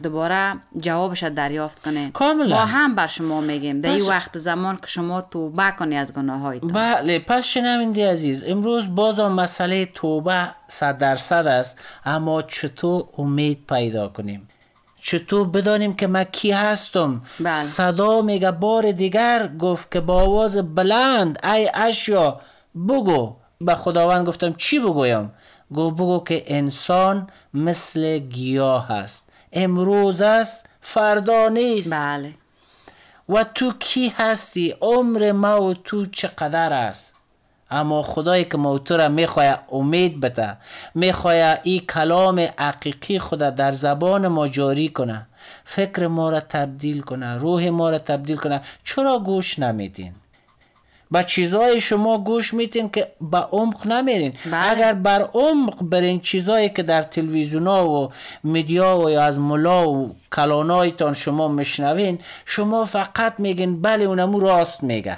دوباره 0.03 0.55
جوابش 0.77 1.23
رو 1.23 1.29
دریافت 1.29 1.81
کنین 1.81 2.11
کاملا. 2.11 2.55
ما 2.55 2.65
هم 2.65 2.95
بر 2.95 3.07
شما 3.07 3.41
میگیم. 3.41 3.81
در 3.81 3.89
این 3.89 3.99
پس- 3.99 4.09
وقت 4.09 4.37
زمان 4.37 4.75
که 4.75 4.87
شما 4.87 5.21
توبه 5.21 5.71
کنی 5.79 5.97
از 5.97 6.13
گناه 6.13 6.39
هایتان 6.39 6.69
بله 6.71 7.19
پس 7.19 7.45
شنونده 7.45 8.11
عزیز 8.11 8.43
امروز 8.47 8.95
بازم 8.95 9.31
مسئله 9.31 9.85
توبه 9.85 10.49
صد 10.67 10.97
درصد 10.97 11.47
است 11.47 11.79
اما 12.05 12.41
چطور 12.41 13.03
امید 13.17 13.65
پیدا 13.69 14.07
کنیم؟ 14.07 14.47
چطور 15.01 15.47
بدانیم 15.47 15.93
که 15.95 16.07
من 16.07 16.23
کی 16.23 16.51
هستم؟ 16.51 17.21
بله. 17.39 17.53
صدا 17.63 18.21
میگه 18.21 18.51
بار 18.51 18.91
دیگر 18.91 19.49
گفت 19.59 19.91
که 19.91 19.99
با 19.99 20.21
آواز 20.21 20.75
بلند 20.75 21.45
ای 21.45 21.69
اشیا 21.73 22.39
بگو. 22.87 23.35
به 23.61 23.75
خداوند 23.75 24.27
گفتم 24.27 24.53
چی 24.53 24.79
بگویم؟ 24.79 25.31
گو 25.71 25.91
بگو 25.91 26.23
که 26.23 26.43
انسان 26.47 27.27
مثل 27.53 28.17
گیاه 28.17 28.91
است. 28.91 29.28
امروز 29.53 30.21
است 30.21 30.65
فردا 30.81 31.49
نیست. 31.49 31.93
بله. 31.93 32.33
و 33.29 33.43
تو 33.43 33.73
کی 33.79 34.13
هستی؟ 34.17 34.75
عمر 34.81 35.31
ما 35.31 35.61
و 35.61 35.73
تو 35.73 36.05
چقدر 36.05 36.73
است؟ 36.73 37.15
اما 37.71 38.01
خدایی 38.01 38.45
که 38.45 38.57
ما 38.57 38.73
و 38.73 38.79
تو 38.79 38.97
را 38.97 39.07
می‌خواه 39.07 39.59
امید 39.71 40.19
بده 40.19 40.57
می‌خواه 40.95 41.57
این 41.63 41.79
کلام 41.79 42.47
حقیقی 42.57 43.19
خدا 43.19 43.49
در 43.49 43.71
زبان 43.71 44.27
ما 44.27 44.47
جاری 44.47 44.89
کنه. 44.89 45.27
فکر 45.65 46.07
ما 46.07 46.29
را 46.29 46.39
تبدیل 46.39 47.01
کنه 47.01 47.37
روح 47.37 47.69
ما 47.69 47.89
را 47.89 47.99
تبدیل 47.99 48.37
کنه. 48.37 48.61
چرا 48.83 49.19
گوش 49.19 49.59
نمیدین؟ 49.59 50.13
با 51.11 51.23
چیزای 51.23 51.81
شما 51.81 52.17
گوش 52.17 52.53
میتین 52.53 52.89
که 52.89 53.07
به 53.21 53.37
عمق 53.37 53.87
نمیرین. 53.87 54.33
بله. 54.51 54.71
اگر 54.71 54.93
بر 54.93 55.21
عمق 55.33 55.83
برین 55.83 56.19
چیزایی 56.19 56.69
که 56.69 56.83
در 56.83 57.01
تلویزیون 57.01 57.67
و 57.67 58.09
میدیا 58.43 58.99
و 58.99 59.09
یا 59.09 59.23
از 59.23 59.39
ملا 59.39 59.89
و 59.89 60.15
کلانایتان 60.35 61.13
شما 61.13 61.47
میشنوین 61.47 62.19
شما 62.45 62.85
فقط 62.85 63.33
میگین 63.37 63.81
بله 63.81 64.03
اونمو 64.03 64.39
راست 64.39 64.83
میگه. 64.83 65.17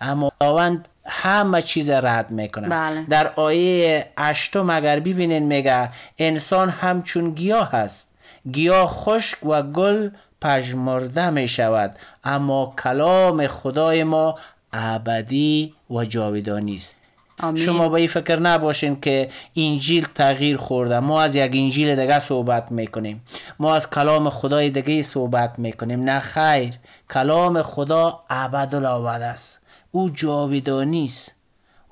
اما 0.00 0.32
خداوند 0.38 0.88
همه 1.04 1.62
چیز 1.62 1.90
رد 1.90 2.30
می‌کنه. 2.30 2.68
بله. 2.68 3.06
در 3.10 3.32
آیه 3.36 4.06
هشتم 4.18 4.70
اگر 4.70 5.00
ببینین 5.00 5.42
میگه 5.42 5.88
انسان 6.18 6.68
همچون 6.68 7.30
گیاه 7.30 7.72
هست. 7.72 8.08
گیاه 8.52 8.88
خشک 8.88 9.46
و 9.46 9.62
گل 9.62 10.10
پژمرده 10.40 11.30
می 11.30 11.48
شود 11.48 11.96
اما 12.24 12.74
کلام 12.82 13.46
خدای 13.46 14.04
ما 14.04 14.38
ابدی 14.72 15.74
و 15.90 16.04
جاودانی 16.04 16.76
است. 16.76 16.94
آمین. 17.42 17.64
شما 17.64 17.88
به 17.88 17.94
این 17.94 18.08
فکر 18.08 18.36
نباشین 18.36 19.00
که 19.00 19.28
انجیل 19.56 20.06
تغییر 20.14 20.56
خورده. 20.56 21.00
ما 21.00 21.22
از 21.22 21.36
یک 21.36 21.52
انجیل 21.54 21.96
دیگه 21.96 22.18
صحبت 22.18 22.72
می‌کنیم. 22.72 23.24
ما 23.58 23.74
از 23.74 23.90
کلام 23.90 24.30
خدای 24.30 24.70
دیگه 24.70 25.02
صحبت 25.02 25.58
می‌کنیم. 25.58 26.00
نه 26.00 26.20
خیر. 26.20 26.74
کلام 27.10 27.62
خدا 27.62 28.20
ابدالآبد 28.30 29.22
است. 29.22 29.60
او 29.90 30.10
جاودانی 30.10 31.04
است. 31.04 31.34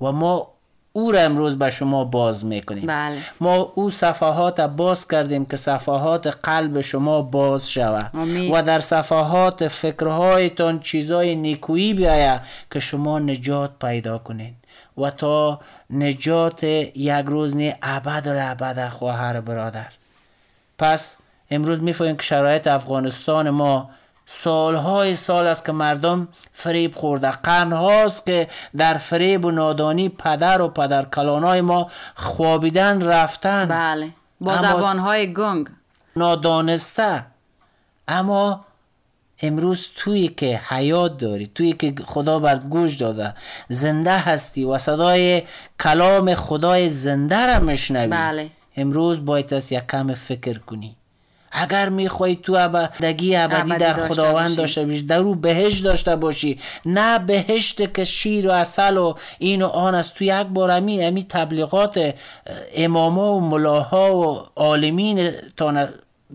و 0.01 0.13
ما 0.13 0.53
او 0.99 1.13
را 1.13 1.21
امروز 1.21 1.59
به 1.59 1.71
شما 1.71 2.05
باز 2.05 2.45
می‌کنیم 2.45 2.87
بله. 2.87 3.17
ما 3.41 3.73
او 3.75 3.91
صفحات 3.91 4.61
باز 4.61 5.09
کردیم 5.09 5.45
که 5.45 5.57
صفحات 5.57 6.27
قلب 6.27 6.81
شما 6.81 7.23
باز 7.23 7.71
شود. 7.71 8.11
و 8.53 8.63
در 8.63 8.79
صفحات 8.79 9.69
فکرهایتان 9.69 10.81
چیزای 10.81 11.37
نیکویی 11.37 11.95
بیاید 11.95 12.41
که 12.71 12.81
شما 12.81 13.19
نجات 13.19 13.71
پیدا 13.81 14.19
کنین 14.19 14.55
و 14.99 15.11
تا 15.11 15.61
نجات 15.91 16.65
یک 16.65 17.27
روز 17.27 17.57
نه 17.57 17.77
ابد 17.83 18.29
الابد 18.29 18.89
خواهر 18.89 19.41
برادر 19.41 19.87
پس 20.79 21.17
امروز 21.51 21.83
می‌فهمیم 21.83 22.17
که 22.17 22.23
شرایط 22.23 22.67
افغانستان 22.67 23.51
ما 23.51 23.91
سالهای 24.31 25.17
سال 25.17 25.47
است 25.47 25.65
که 25.65 25.73
مردم 25.73 26.29
فریب 26.53 26.95
خورده. 26.95 27.31
قرن 27.31 27.73
هاست 27.73 28.27
که 28.27 28.49
در 28.77 28.95
فریب 28.95 29.45
و 29.45 29.51
نادانی 29.51 30.09
پدر 30.09 30.63
و 30.63 30.69
پدر 30.69 31.05
کلانای 31.05 31.61
ما 31.61 31.91
خوابیدن 32.15 33.03
رفتن. 33.03 33.69
بله. 33.69 34.11
با 34.41 34.57
زبانهای 34.57 35.33
گنگ. 35.35 35.67
نادانسته. 36.17 37.25
اما 38.09 38.65
امروز 39.43 39.89
توی 39.97 40.29
که 40.29 40.61
حیات 40.69 41.19
داری 41.19 41.51
توی 41.55 41.73
که 41.73 41.95
خدا 42.05 42.39
برد 42.39 42.69
گوش 42.69 42.97
داده. 42.97 43.35
زنده 43.69 44.19
هستی 44.19 44.65
و 44.65 44.79
صدای 44.79 45.43
کلام 45.81 46.35
خدای 46.35 46.89
زنده 46.89 47.47
را 47.47 47.61
میشنوی. 47.61 48.07
بله. 48.07 48.51
امروز 48.77 49.25
باید 49.25 49.55
است 49.55 49.73
یک 49.73 49.87
کم 49.87 50.15
فکر 50.15 50.59
کنی. 50.59 50.98
اگر 51.53 51.89
می‌خوای 51.89 52.37
تو 52.37 52.57
ابدگی 52.59 53.37
ابدی 53.37 53.77
در 53.77 53.95
خداوند. 53.95 54.57
داشته 54.57 54.85
باشی 54.85 55.03
در 55.03 55.19
او 55.19 55.35
بهشت 55.35 55.85
داشته 55.85 56.17
باشی 56.17 56.61
نه 56.87 57.19
بهشت 57.19 57.95
که 57.95 58.05
شیر 58.05 58.49
و 58.49 58.51
اصل 58.51 58.97
و 58.97 59.15
این 59.39 59.63
و 59.63 59.67
آن 59.67 59.95
است. 59.95 60.15
تو 60.15 60.25
یک 60.25 60.47
بار 60.47 60.71
امی 60.71 61.05
امی 61.05 61.25
تبلیغات 61.29 62.15
اماما 62.75 63.33
و 63.33 63.41
ملاها 63.41 64.17
و 64.17 64.47
عالمین 64.57 65.31
تان 65.57 65.89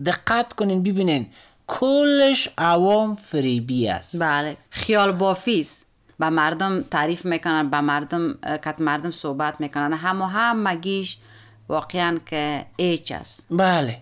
دقت 0.06 0.52
کنین 0.52 0.82
ببینین 0.82 1.26
کلش 1.66 2.48
عوام 2.58 3.14
فریبی 3.14 3.88
است. 3.88 4.22
بله. 4.22 4.56
خیال 4.70 5.12
بافیز 5.12 5.84
به 6.18 6.28
مردم 6.28 6.80
تعریف 6.80 7.24
می‌کنن 7.24 7.70
به 7.70 7.80
مردم 7.80 8.34
که 8.64 8.74
مردم 8.78 9.10
صحبت 9.10 9.60
می‌کنن. 9.60 9.92
هم 9.92 10.22
و 10.22 10.26
هم 10.26 10.68
مگیش 10.68 11.16
واقعا 11.68 12.18
که 12.26 12.66
ایچ 12.76 13.12
است. 13.12 13.46
بله. 13.50 13.98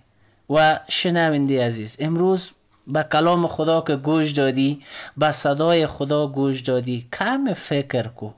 و 0.50 0.80
شنونده 0.88 1.66
عزیز 1.66 1.96
امروز 2.00 2.50
به 2.86 3.02
کلام 3.12 3.46
خدا 3.46 3.80
که 3.80 3.96
گوش 3.96 4.30
دادی 4.30 4.82
به 5.16 5.32
صدای 5.32 5.86
خدا 5.86 6.26
گوش 6.26 6.60
دادی 6.60 7.08
کم 7.12 7.54
فکر 7.54 8.08
کو 8.08 8.30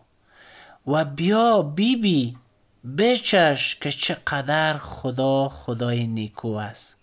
و 0.86 1.04
بیا 1.04 1.62
بیبی 1.62 2.36
بی 2.84 3.04
بچش 3.04 3.76
که 3.80 3.90
چقدر 3.90 4.78
خدا 4.78 5.48
خدای 5.48 6.06
نیکو 6.06 6.48
است. 6.48 6.96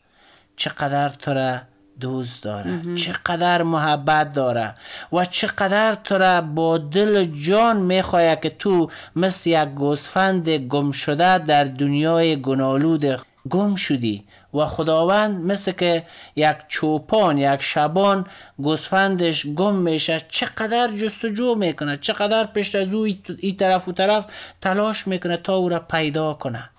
چقدر 0.56 1.10
تو 1.10 1.34
را 1.34 1.60
دوست 2.00 2.44
داره 2.44 2.96
چقدر 2.96 3.64
محبت 3.64 4.34
داره 4.34 4.76
و 5.14 5.26
چقدر 5.26 5.96
تو 5.96 6.18
را 6.18 6.42
با 6.42 6.78
دل 6.78 7.24
جان 7.24 7.78
می‌خواه 7.78 8.36
که 8.36 8.50
تو 8.50 8.90
مثل 9.16 9.50
یک 9.50 9.70
گوسفند 9.70 10.50
گم 10.50 10.92
شده 10.92 11.38
در 11.38 11.64
دنیای 11.64 12.42
گنالود 12.42 13.06
گم 13.50 13.76
شدی. 13.76 14.24
و 14.54 14.66
خداوند 14.66 15.46
مثل 15.46 15.72
که 15.72 16.06
یک 16.36 16.56
چوپان 16.68 17.38
یک 17.38 17.62
شبان 17.62 18.26
گوسفندش 18.58 19.48
گم 19.48 19.76
میشه 19.76 20.22
چقدر 20.30 20.88
جستجو 20.88 21.56
می‌کنه 21.56 21.98
چقدر 21.98 22.46
پشت 22.46 22.76
از 22.76 22.94
او 22.94 23.08
ای 23.40 23.54
طرف 23.54 23.88
و 23.88 23.92
طرف 23.92 24.26
تلاش 24.62 25.08
می‌کنه 25.08 25.38
تا 25.38 25.56
او 25.56 25.70
را 25.70 25.80
پیدا 25.80 26.34
کنه 26.34 26.70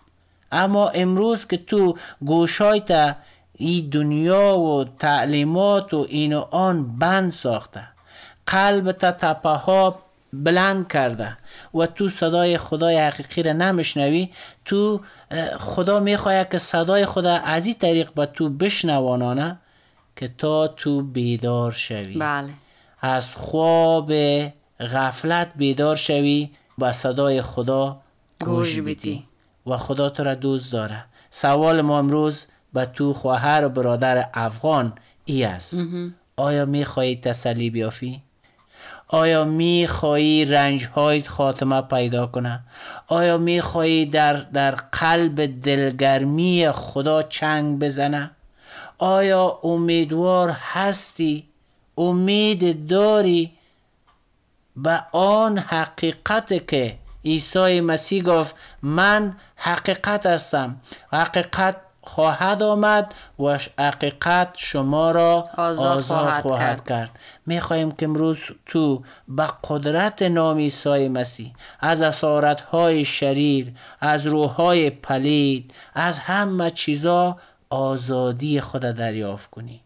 اما 0.52 0.88
امروز 0.88 1.46
که 1.46 1.56
تو 1.56 1.96
گوشایت 2.24 3.16
ای 3.52 3.82
دنیا 3.82 4.58
و 4.58 4.84
تعلیمات 4.84 5.94
و 5.94 6.06
این 6.08 6.34
و 6.34 6.44
آن 6.50 6.98
بند 6.98 7.32
ساخته 7.32 7.88
قلبت 8.46 9.24
ها 9.44 10.02
بلند 10.32 10.88
کرده 10.88 11.38
و 11.74 11.86
تو 11.86 12.08
صدای 12.08 12.58
خدای 12.58 12.98
حقیقی 12.98 13.42
را 13.42 13.52
نمیشنوی 13.52 14.30
تو 14.64 15.00
خدا 15.58 16.00
می‌خواه 16.00 16.44
که 16.44 16.58
صدای 16.58 17.06
خدا 17.06 17.36
از 17.36 17.66
این 17.66 17.74
طریق 17.74 18.14
به 18.14 18.26
تو 18.26 18.48
بشنوانانه 18.48 19.58
که 20.16 20.30
تا 20.38 20.68
تو 20.68 21.02
بیدار 21.02 21.72
شوی. 21.72 22.16
بله. 22.18 22.50
از 23.00 23.34
خواب 23.34 24.12
غفلت 24.80 25.52
بیدار 25.56 25.96
شوی 25.96 26.50
و 26.78 26.92
صدای 26.92 27.42
خدا 27.42 28.00
گوش. 28.40 28.80
بدی 28.80 29.24
و 29.66 29.76
خدا 29.76 30.08
تو 30.08 30.24
را 30.24 30.34
دوست 30.34 30.72
داره. 30.72 31.04
سوال 31.30 31.82
ما 31.82 31.98
امروز 31.98 32.46
به 32.72 32.84
تو 32.84 33.12
خواهر 33.12 33.64
و 33.64 33.68
برادر 33.68 34.28
افغان 34.34 34.92
ای 35.24 35.44
است. 35.44 35.74
آیا 36.36 36.66
می‌خواهی 36.66 37.16
تسلی 37.16 37.70
بیافی؟ 37.70 38.22
آیا 39.12 39.44
می‌خواهی 39.44 40.44
رنج 40.44 40.86
های 40.86 41.22
خاتمه 41.22 41.80
پیدا 41.80 42.26
کنه؟ 42.26 42.60
آیا 43.06 43.38
می‌خواهی 43.38 44.06
در, 44.06 44.32
در 44.32 44.70
قلب 44.70 45.62
دلگرمی 45.62 46.70
خدا 46.72 47.22
چنگ 47.22 47.78
بزنه؟ 47.78 48.30
آیا 48.98 49.58
امیدوار 49.62 50.50
هستی؟ 50.50 51.44
امید 51.98 52.86
داری 52.86 53.52
به 54.76 55.02
آن 55.12 55.58
حقیقت 55.58 56.68
که 56.68 56.98
عیسی 57.24 57.80
مسیح 57.80 58.22
گفت 58.22 58.54
من 58.82 59.36
حقیقت 59.56 60.26
هستم 60.26 60.80
حقیقت 61.12 61.76
خواهد 62.02 62.62
آمد 62.62 63.14
و 63.38 63.58
حقیقت 63.78 64.48
شما 64.56 65.10
را 65.10 65.44
آزاد 65.56 65.86
آزاد, 65.86 66.00
خواهد 66.02 66.42
خواهد, 66.42 66.76
کرد. 66.76 67.08
کرد 67.08 67.18
می‌خواهیم 67.46 67.92
که 67.92 68.06
امروز 68.06 68.38
تو 68.66 69.02
به 69.28 69.46
قدرت 69.64 70.22
نام 70.22 70.56
عیسی 70.56 71.08
مسیح 71.08 71.52
از 71.80 72.02
اسارت 72.02 72.60
های 72.60 73.04
شریر 73.04 73.72
از 74.00 74.26
روحهای 74.26 74.90
پلید 74.90 75.74
از 75.94 76.18
همه 76.18 76.70
چیزا 76.70 77.36
آزادی 77.70 78.60
خود 78.60 78.82
دریافت 78.82 79.50
کنی 79.50 79.80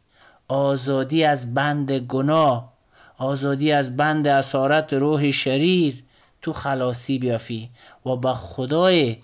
آزادی 0.48 1.24
از 1.24 1.54
بند 1.54 1.92
گناه 1.92 2.72
آزادی 3.18 3.72
از 3.72 3.96
بند 3.96 4.28
اسارت 4.28 4.92
روح 4.92 5.30
شریر 5.30 6.02
تو 6.42 6.52
خلاصی 6.52 7.18
بیافی 7.18 7.70
و 8.06 8.16
به 8.16 8.32
خدای 8.32 9.16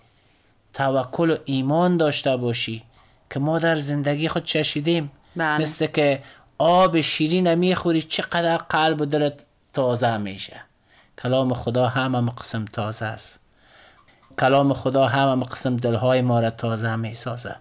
توکل 0.74 1.30
و 1.30 1.36
ایمان 1.44 1.96
داشته 1.96 2.36
باشی 2.36 2.82
که 3.30 3.40
ما 3.40 3.58
در 3.58 3.80
زندگی 3.80 4.28
خود 4.28 4.44
چشیدیم. 4.44 5.10
بله. 5.36 5.62
مثل 5.62 5.86
که 5.86 6.22
آب 6.58 7.00
شیرین 7.00 7.54
می‌خوری 7.54 8.02
چقدر 8.02 8.56
قلب 8.56 9.00
و 9.00 9.04
دلت 9.04 9.44
تازه 9.72 10.16
میشه. 10.16 10.60
کلام 11.22 11.54
خدا 11.54 11.88
همه 11.88 12.30
قسم 12.30 12.64
تازه 12.64 13.06
است. 13.06 13.40
کلام 14.38 14.72
خدا 14.72 15.06
همه 15.06 15.44
قسم 15.44 15.76
دلهای 15.76 16.22
ما 16.22 16.40
را 16.40 16.50
تازه 16.50 16.96
می‌سازه. 16.96 17.56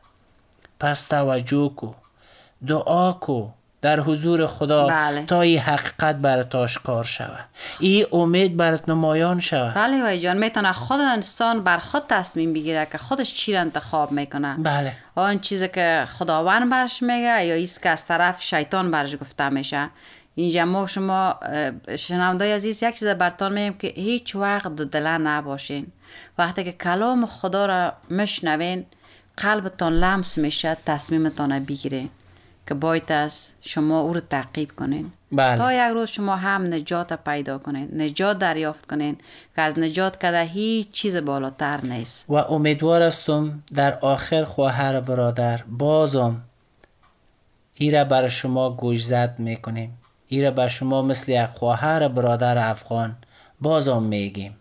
پس 0.80 1.04
توجه 1.04 1.72
کو 1.76 1.94
دعا 2.68 3.14
کو. 3.14 3.48
در 3.82 4.00
حضور 4.00 4.48
خدا 4.48 4.88
بله. 4.88 5.26
تا 5.26 5.42
این 5.42 5.60
حقیقت 5.60 6.16
برات 6.16 6.56
آشکار 6.56 7.04
شود. 7.04 7.46
این 7.80 8.06
امید 8.12 8.58
برات 8.58 8.90
نمایان 8.90 9.40
شود. 9.40 9.74
بله 9.76 10.02
وای 10.02 10.20
جان 10.20 10.38
می‌تونه 10.38 10.72
خود 10.72 11.00
انسان 11.00 11.64
بر 11.64 11.78
خود 11.78 12.04
تصمیم 12.10 12.54
بگیره 12.54 12.88
که 12.92 12.98
خودش 12.98 13.34
چی 13.34 13.54
را 13.54 13.60
انتخاب 13.60 14.12
می‌کنه. 14.12 14.56
بله. 14.58 14.94
آن 15.16 15.40
چیزی 15.40 15.68
که 15.68 16.08
خداوند 16.18 16.70
برش 16.70 17.04
میگه 17.04 17.46
یا 17.46 17.56
ایست 17.56 17.82
که 17.82 17.90
از 17.90 18.06
طرف 18.06 18.42
شیطان 18.42 18.92
برش 18.92 19.16
گفته 19.16 19.50
میشه. 19.50 19.90
اینجا 20.36 20.66
ما 20.66 20.88
شما 20.88 21.40
شنوندای 21.96 22.52
عزیز 22.54 22.84
یک 22.84 22.96
چیز 22.96 23.08
برتان 23.08 23.54
میگیم 23.54 23.74
که 23.74 23.88
هیچ 23.88 24.36
وقت 24.36 24.76
دو 24.76 24.86
دله 24.86 25.18
نباشین. 25.18 25.88
وقتی 26.38 26.64
که 26.64 26.72
کلام 26.72 27.26
خدا 27.26 27.66
را 27.66 27.94
مشنوین 28.10 28.86
قلبتان 29.38 29.94
لمس 29.94 30.38
میشه 30.38 30.78
تصمیمتان 30.86 31.66
بگیرین. 31.66 32.10
که 32.72 32.76
باید 32.76 33.12
است 33.12 33.54
شما 33.62 34.00
او 34.00 34.14
رو 34.14 34.20
تعقیب 34.20 34.72
کنین. 34.72 35.12
بله. 35.32 35.58
تا 35.58 35.74
یک 35.74 35.94
روز 35.94 36.10
شما 36.10 36.36
هم 36.36 36.74
نجات 36.74 37.14
پیدا 37.14 37.58
کنین 37.58 38.02
نجات 38.02 38.40
دریافت 38.40 38.86
کنین 38.86 39.18
که 39.56 39.62
از 39.62 39.80
نجات 39.80 40.18
کده 40.18 40.44
هیچ 40.44 40.92
چیز 40.92 41.18
بالاتر 41.18 41.80
نیست. 41.84 42.26
و 42.30 42.34
امیدوار 42.34 43.02
هستم 43.02 43.64
در 43.74 44.00
آخر 44.00 44.44
خواهر 44.44 45.00
برادر 45.00 45.64
بازم 45.68 46.42
ایره 47.74 48.04
بر 48.04 48.28
شما 48.28 48.70
گوش 48.70 49.06
زد 49.06 49.36
می‌کنیم 49.38 49.98
ایره 50.28 50.52
بر 50.52 50.68
شما 50.68 51.02
مثل 51.02 51.32
یک 51.32 51.50
خواهر 51.50 52.08
برادر 52.08 52.70
افغان 52.70 53.16
بازم 53.62 54.04
میگیم. 54.04 54.56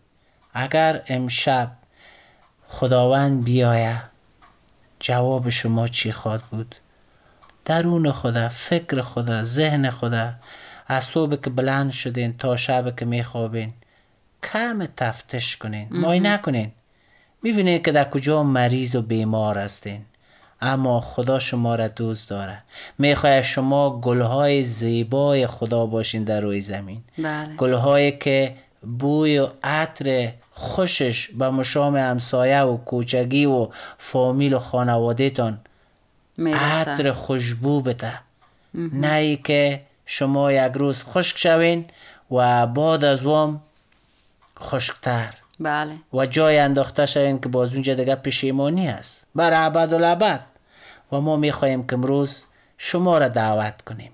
اگر 0.55 1.03
امشب 1.09 1.71
خداوند 2.67 3.45
بیایه 3.45 4.03
جواب 5.01 5.51
شما 5.51 5.87
چی 5.89 6.13
خواد 6.13 6.43
بود؟ 6.51 6.75
درون 7.71 8.13
خدا 8.13 8.49
فکر 8.49 9.03
خدا 9.03 9.43
ذهن 9.43 9.91
خدا. 9.91 10.33
از 10.87 11.05
صبح 11.05 11.37
که 11.37 11.51
بلند 11.51 11.91
شدین 11.91 12.37
تا 12.39 12.57
شب 12.57 12.97
که 12.97 13.05
میخوابین. 13.05 13.73
کم 14.53 14.87
تفتش 14.97 15.57
کنین. 15.57 15.89
ماینه 15.91 16.39
کنین 16.39 16.73
می‌بینین 17.43 17.83
که 17.83 17.93
در 17.93 18.11
کجا 18.11 18.43
مریض 18.43 18.95
و 18.95 19.03
بیمار 19.03 19.59
هستین. 19.59 20.01
اما 20.61 21.01
خدا 21.01 21.39
شما 21.39 21.75
را 21.75 21.89
دوست 21.89 22.31
داره. 22.31 22.63
می‌خواه 22.99 23.43
شما 23.43 24.01
گلهای 24.01 24.63
زیبای 24.63 25.47
خدا 25.47 25.87
باشین 25.87 26.25
در 26.25 26.41
روی 26.41 26.61
زمین. 26.61 27.03
بله. 27.19 27.55
گلهایی 27.57 28.13
که 28.13 28.55
بوی 28.99 29.39
و 29.39 29.49
عطر 29.63 30.33
خوشش 30.51 31.29
به 31.29 31.51
مشام 31.51 31.97
همسایه 31.97 32.61
و 32.61 32.77
کوچگی 32.77 33.47
و 33.47 33.69
فامیل 33.99 34.55
و 34.55 34.59
خانوادهتان 34.59 35.61
می‌رسه. 36.41 36.91
عطر 36.91 37.13
خوشبو 37.13 37.81
بده. 37.81 38.13
نه 38.75 39.13
ای 39.13 39.37
که 39.37 39.81
شما 40.07 40.53
یک 40.53 40.73
روز 40.73 41.03
خشک 41.03 41.39
شوین 41.39 41.87
و 42.31 42.67
بعد 42.67 43.05
از 43.05 43.23
وام 43.23 43.63
خشکتر. 44.61 45.35
بله. 45.61 45.95
و 46.15 46.27
جای 46.27 46.59
انداخته 46.59 47.07
شوین 47.07 47.41
که 47.41 47.49
باز 47.49 47.73
اونجا 47.73 47.95
دیگه 47.95 48.15
پشیمانی 48.15 48.89
است. 48.89 49.27
بر 49.35 49.67
ابد 49.67 49.95
الابد 49.95 50.41
و 51.13 51.21
ما 51.21 51.37
می‌خواهیم 51.37 51.87
که 51.87 51.95
امروز 51.97 52.45
شما 52.79 53.19
را 53.19 53.29
دعوت 53.29 53.83
کنیم. 53.83 54.11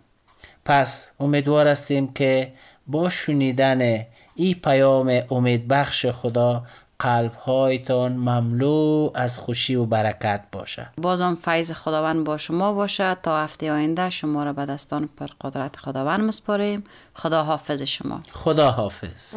پس 0.64 1.12
امیدوار 1.20 1.68
هستیم 1.68 2.12
که 2.12 2.52
با 2.86 3.08
شنیدن 3.08 4.04
ای 4.34 4.54
پیام 4.54 5.22
امید 5.30 5.68
بخش 5.68 6.06
خدا 6.06 6.64
قلب 6.98 7.32
هایتان 7.32 8.12
مملو 8.12 9.10
از 9.14 9.38
خوشی 9.38 9.74
و 9.74 9.84
برکت 9.84 10.44
باشه. 10.52 10.88
بازم 10.98 11.38
فیض 11.44 11.72
خداوند 11.72 12.24
با 12.24 12.36
شما 12.36 12.72
باشه. 12.72 13.14
تا 13.22 13.38
هفته 13.38 13.72
آینده 13.72 14.10
شما 14.10 14.44
را 14.44 14.52
به 14.52 14.66
دستان 14.66 15.08
پر 15.16 15.26
قدرت 15.40 15.76
خداوند 15.76 16.20
مسپاریم 16.20 16.84
خدا 17.14 17.44
حافظ 17.44 17.82
شما. 17.82 18.20
خدا 18.32 18.70
حافظ. 18.70 19.36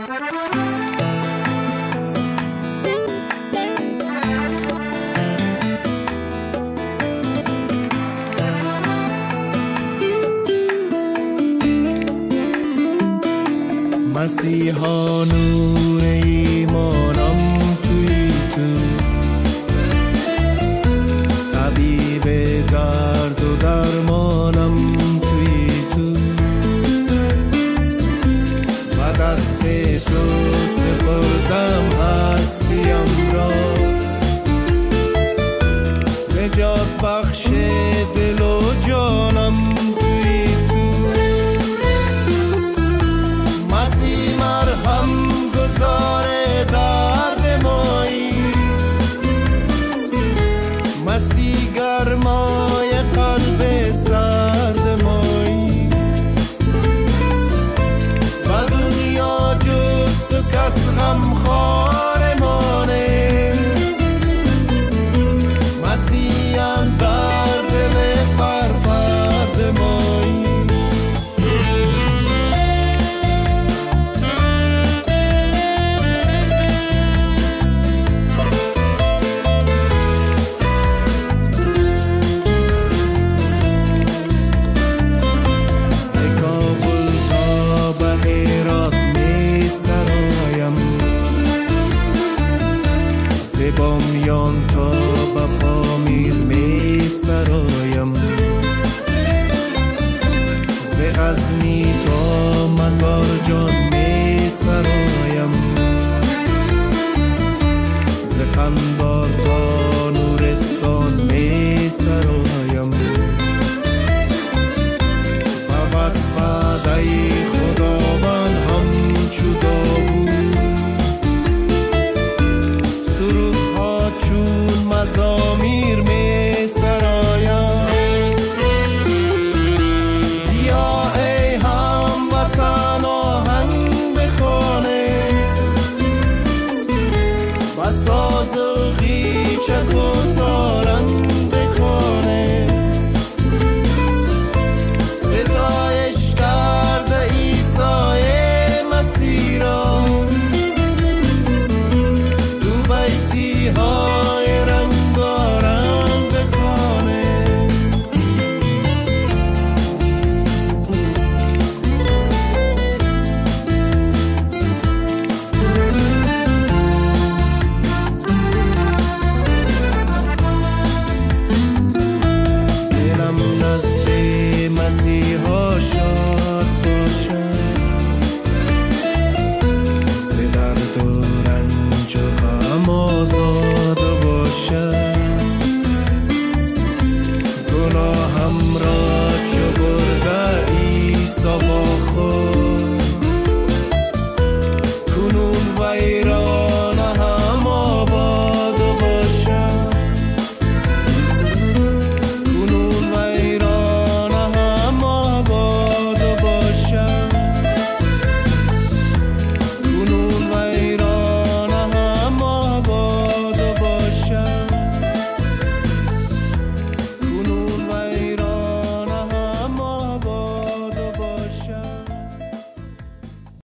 مسیحا 14.15 15.24
نور 15.24 16.02
ایمانم 16.04 16.99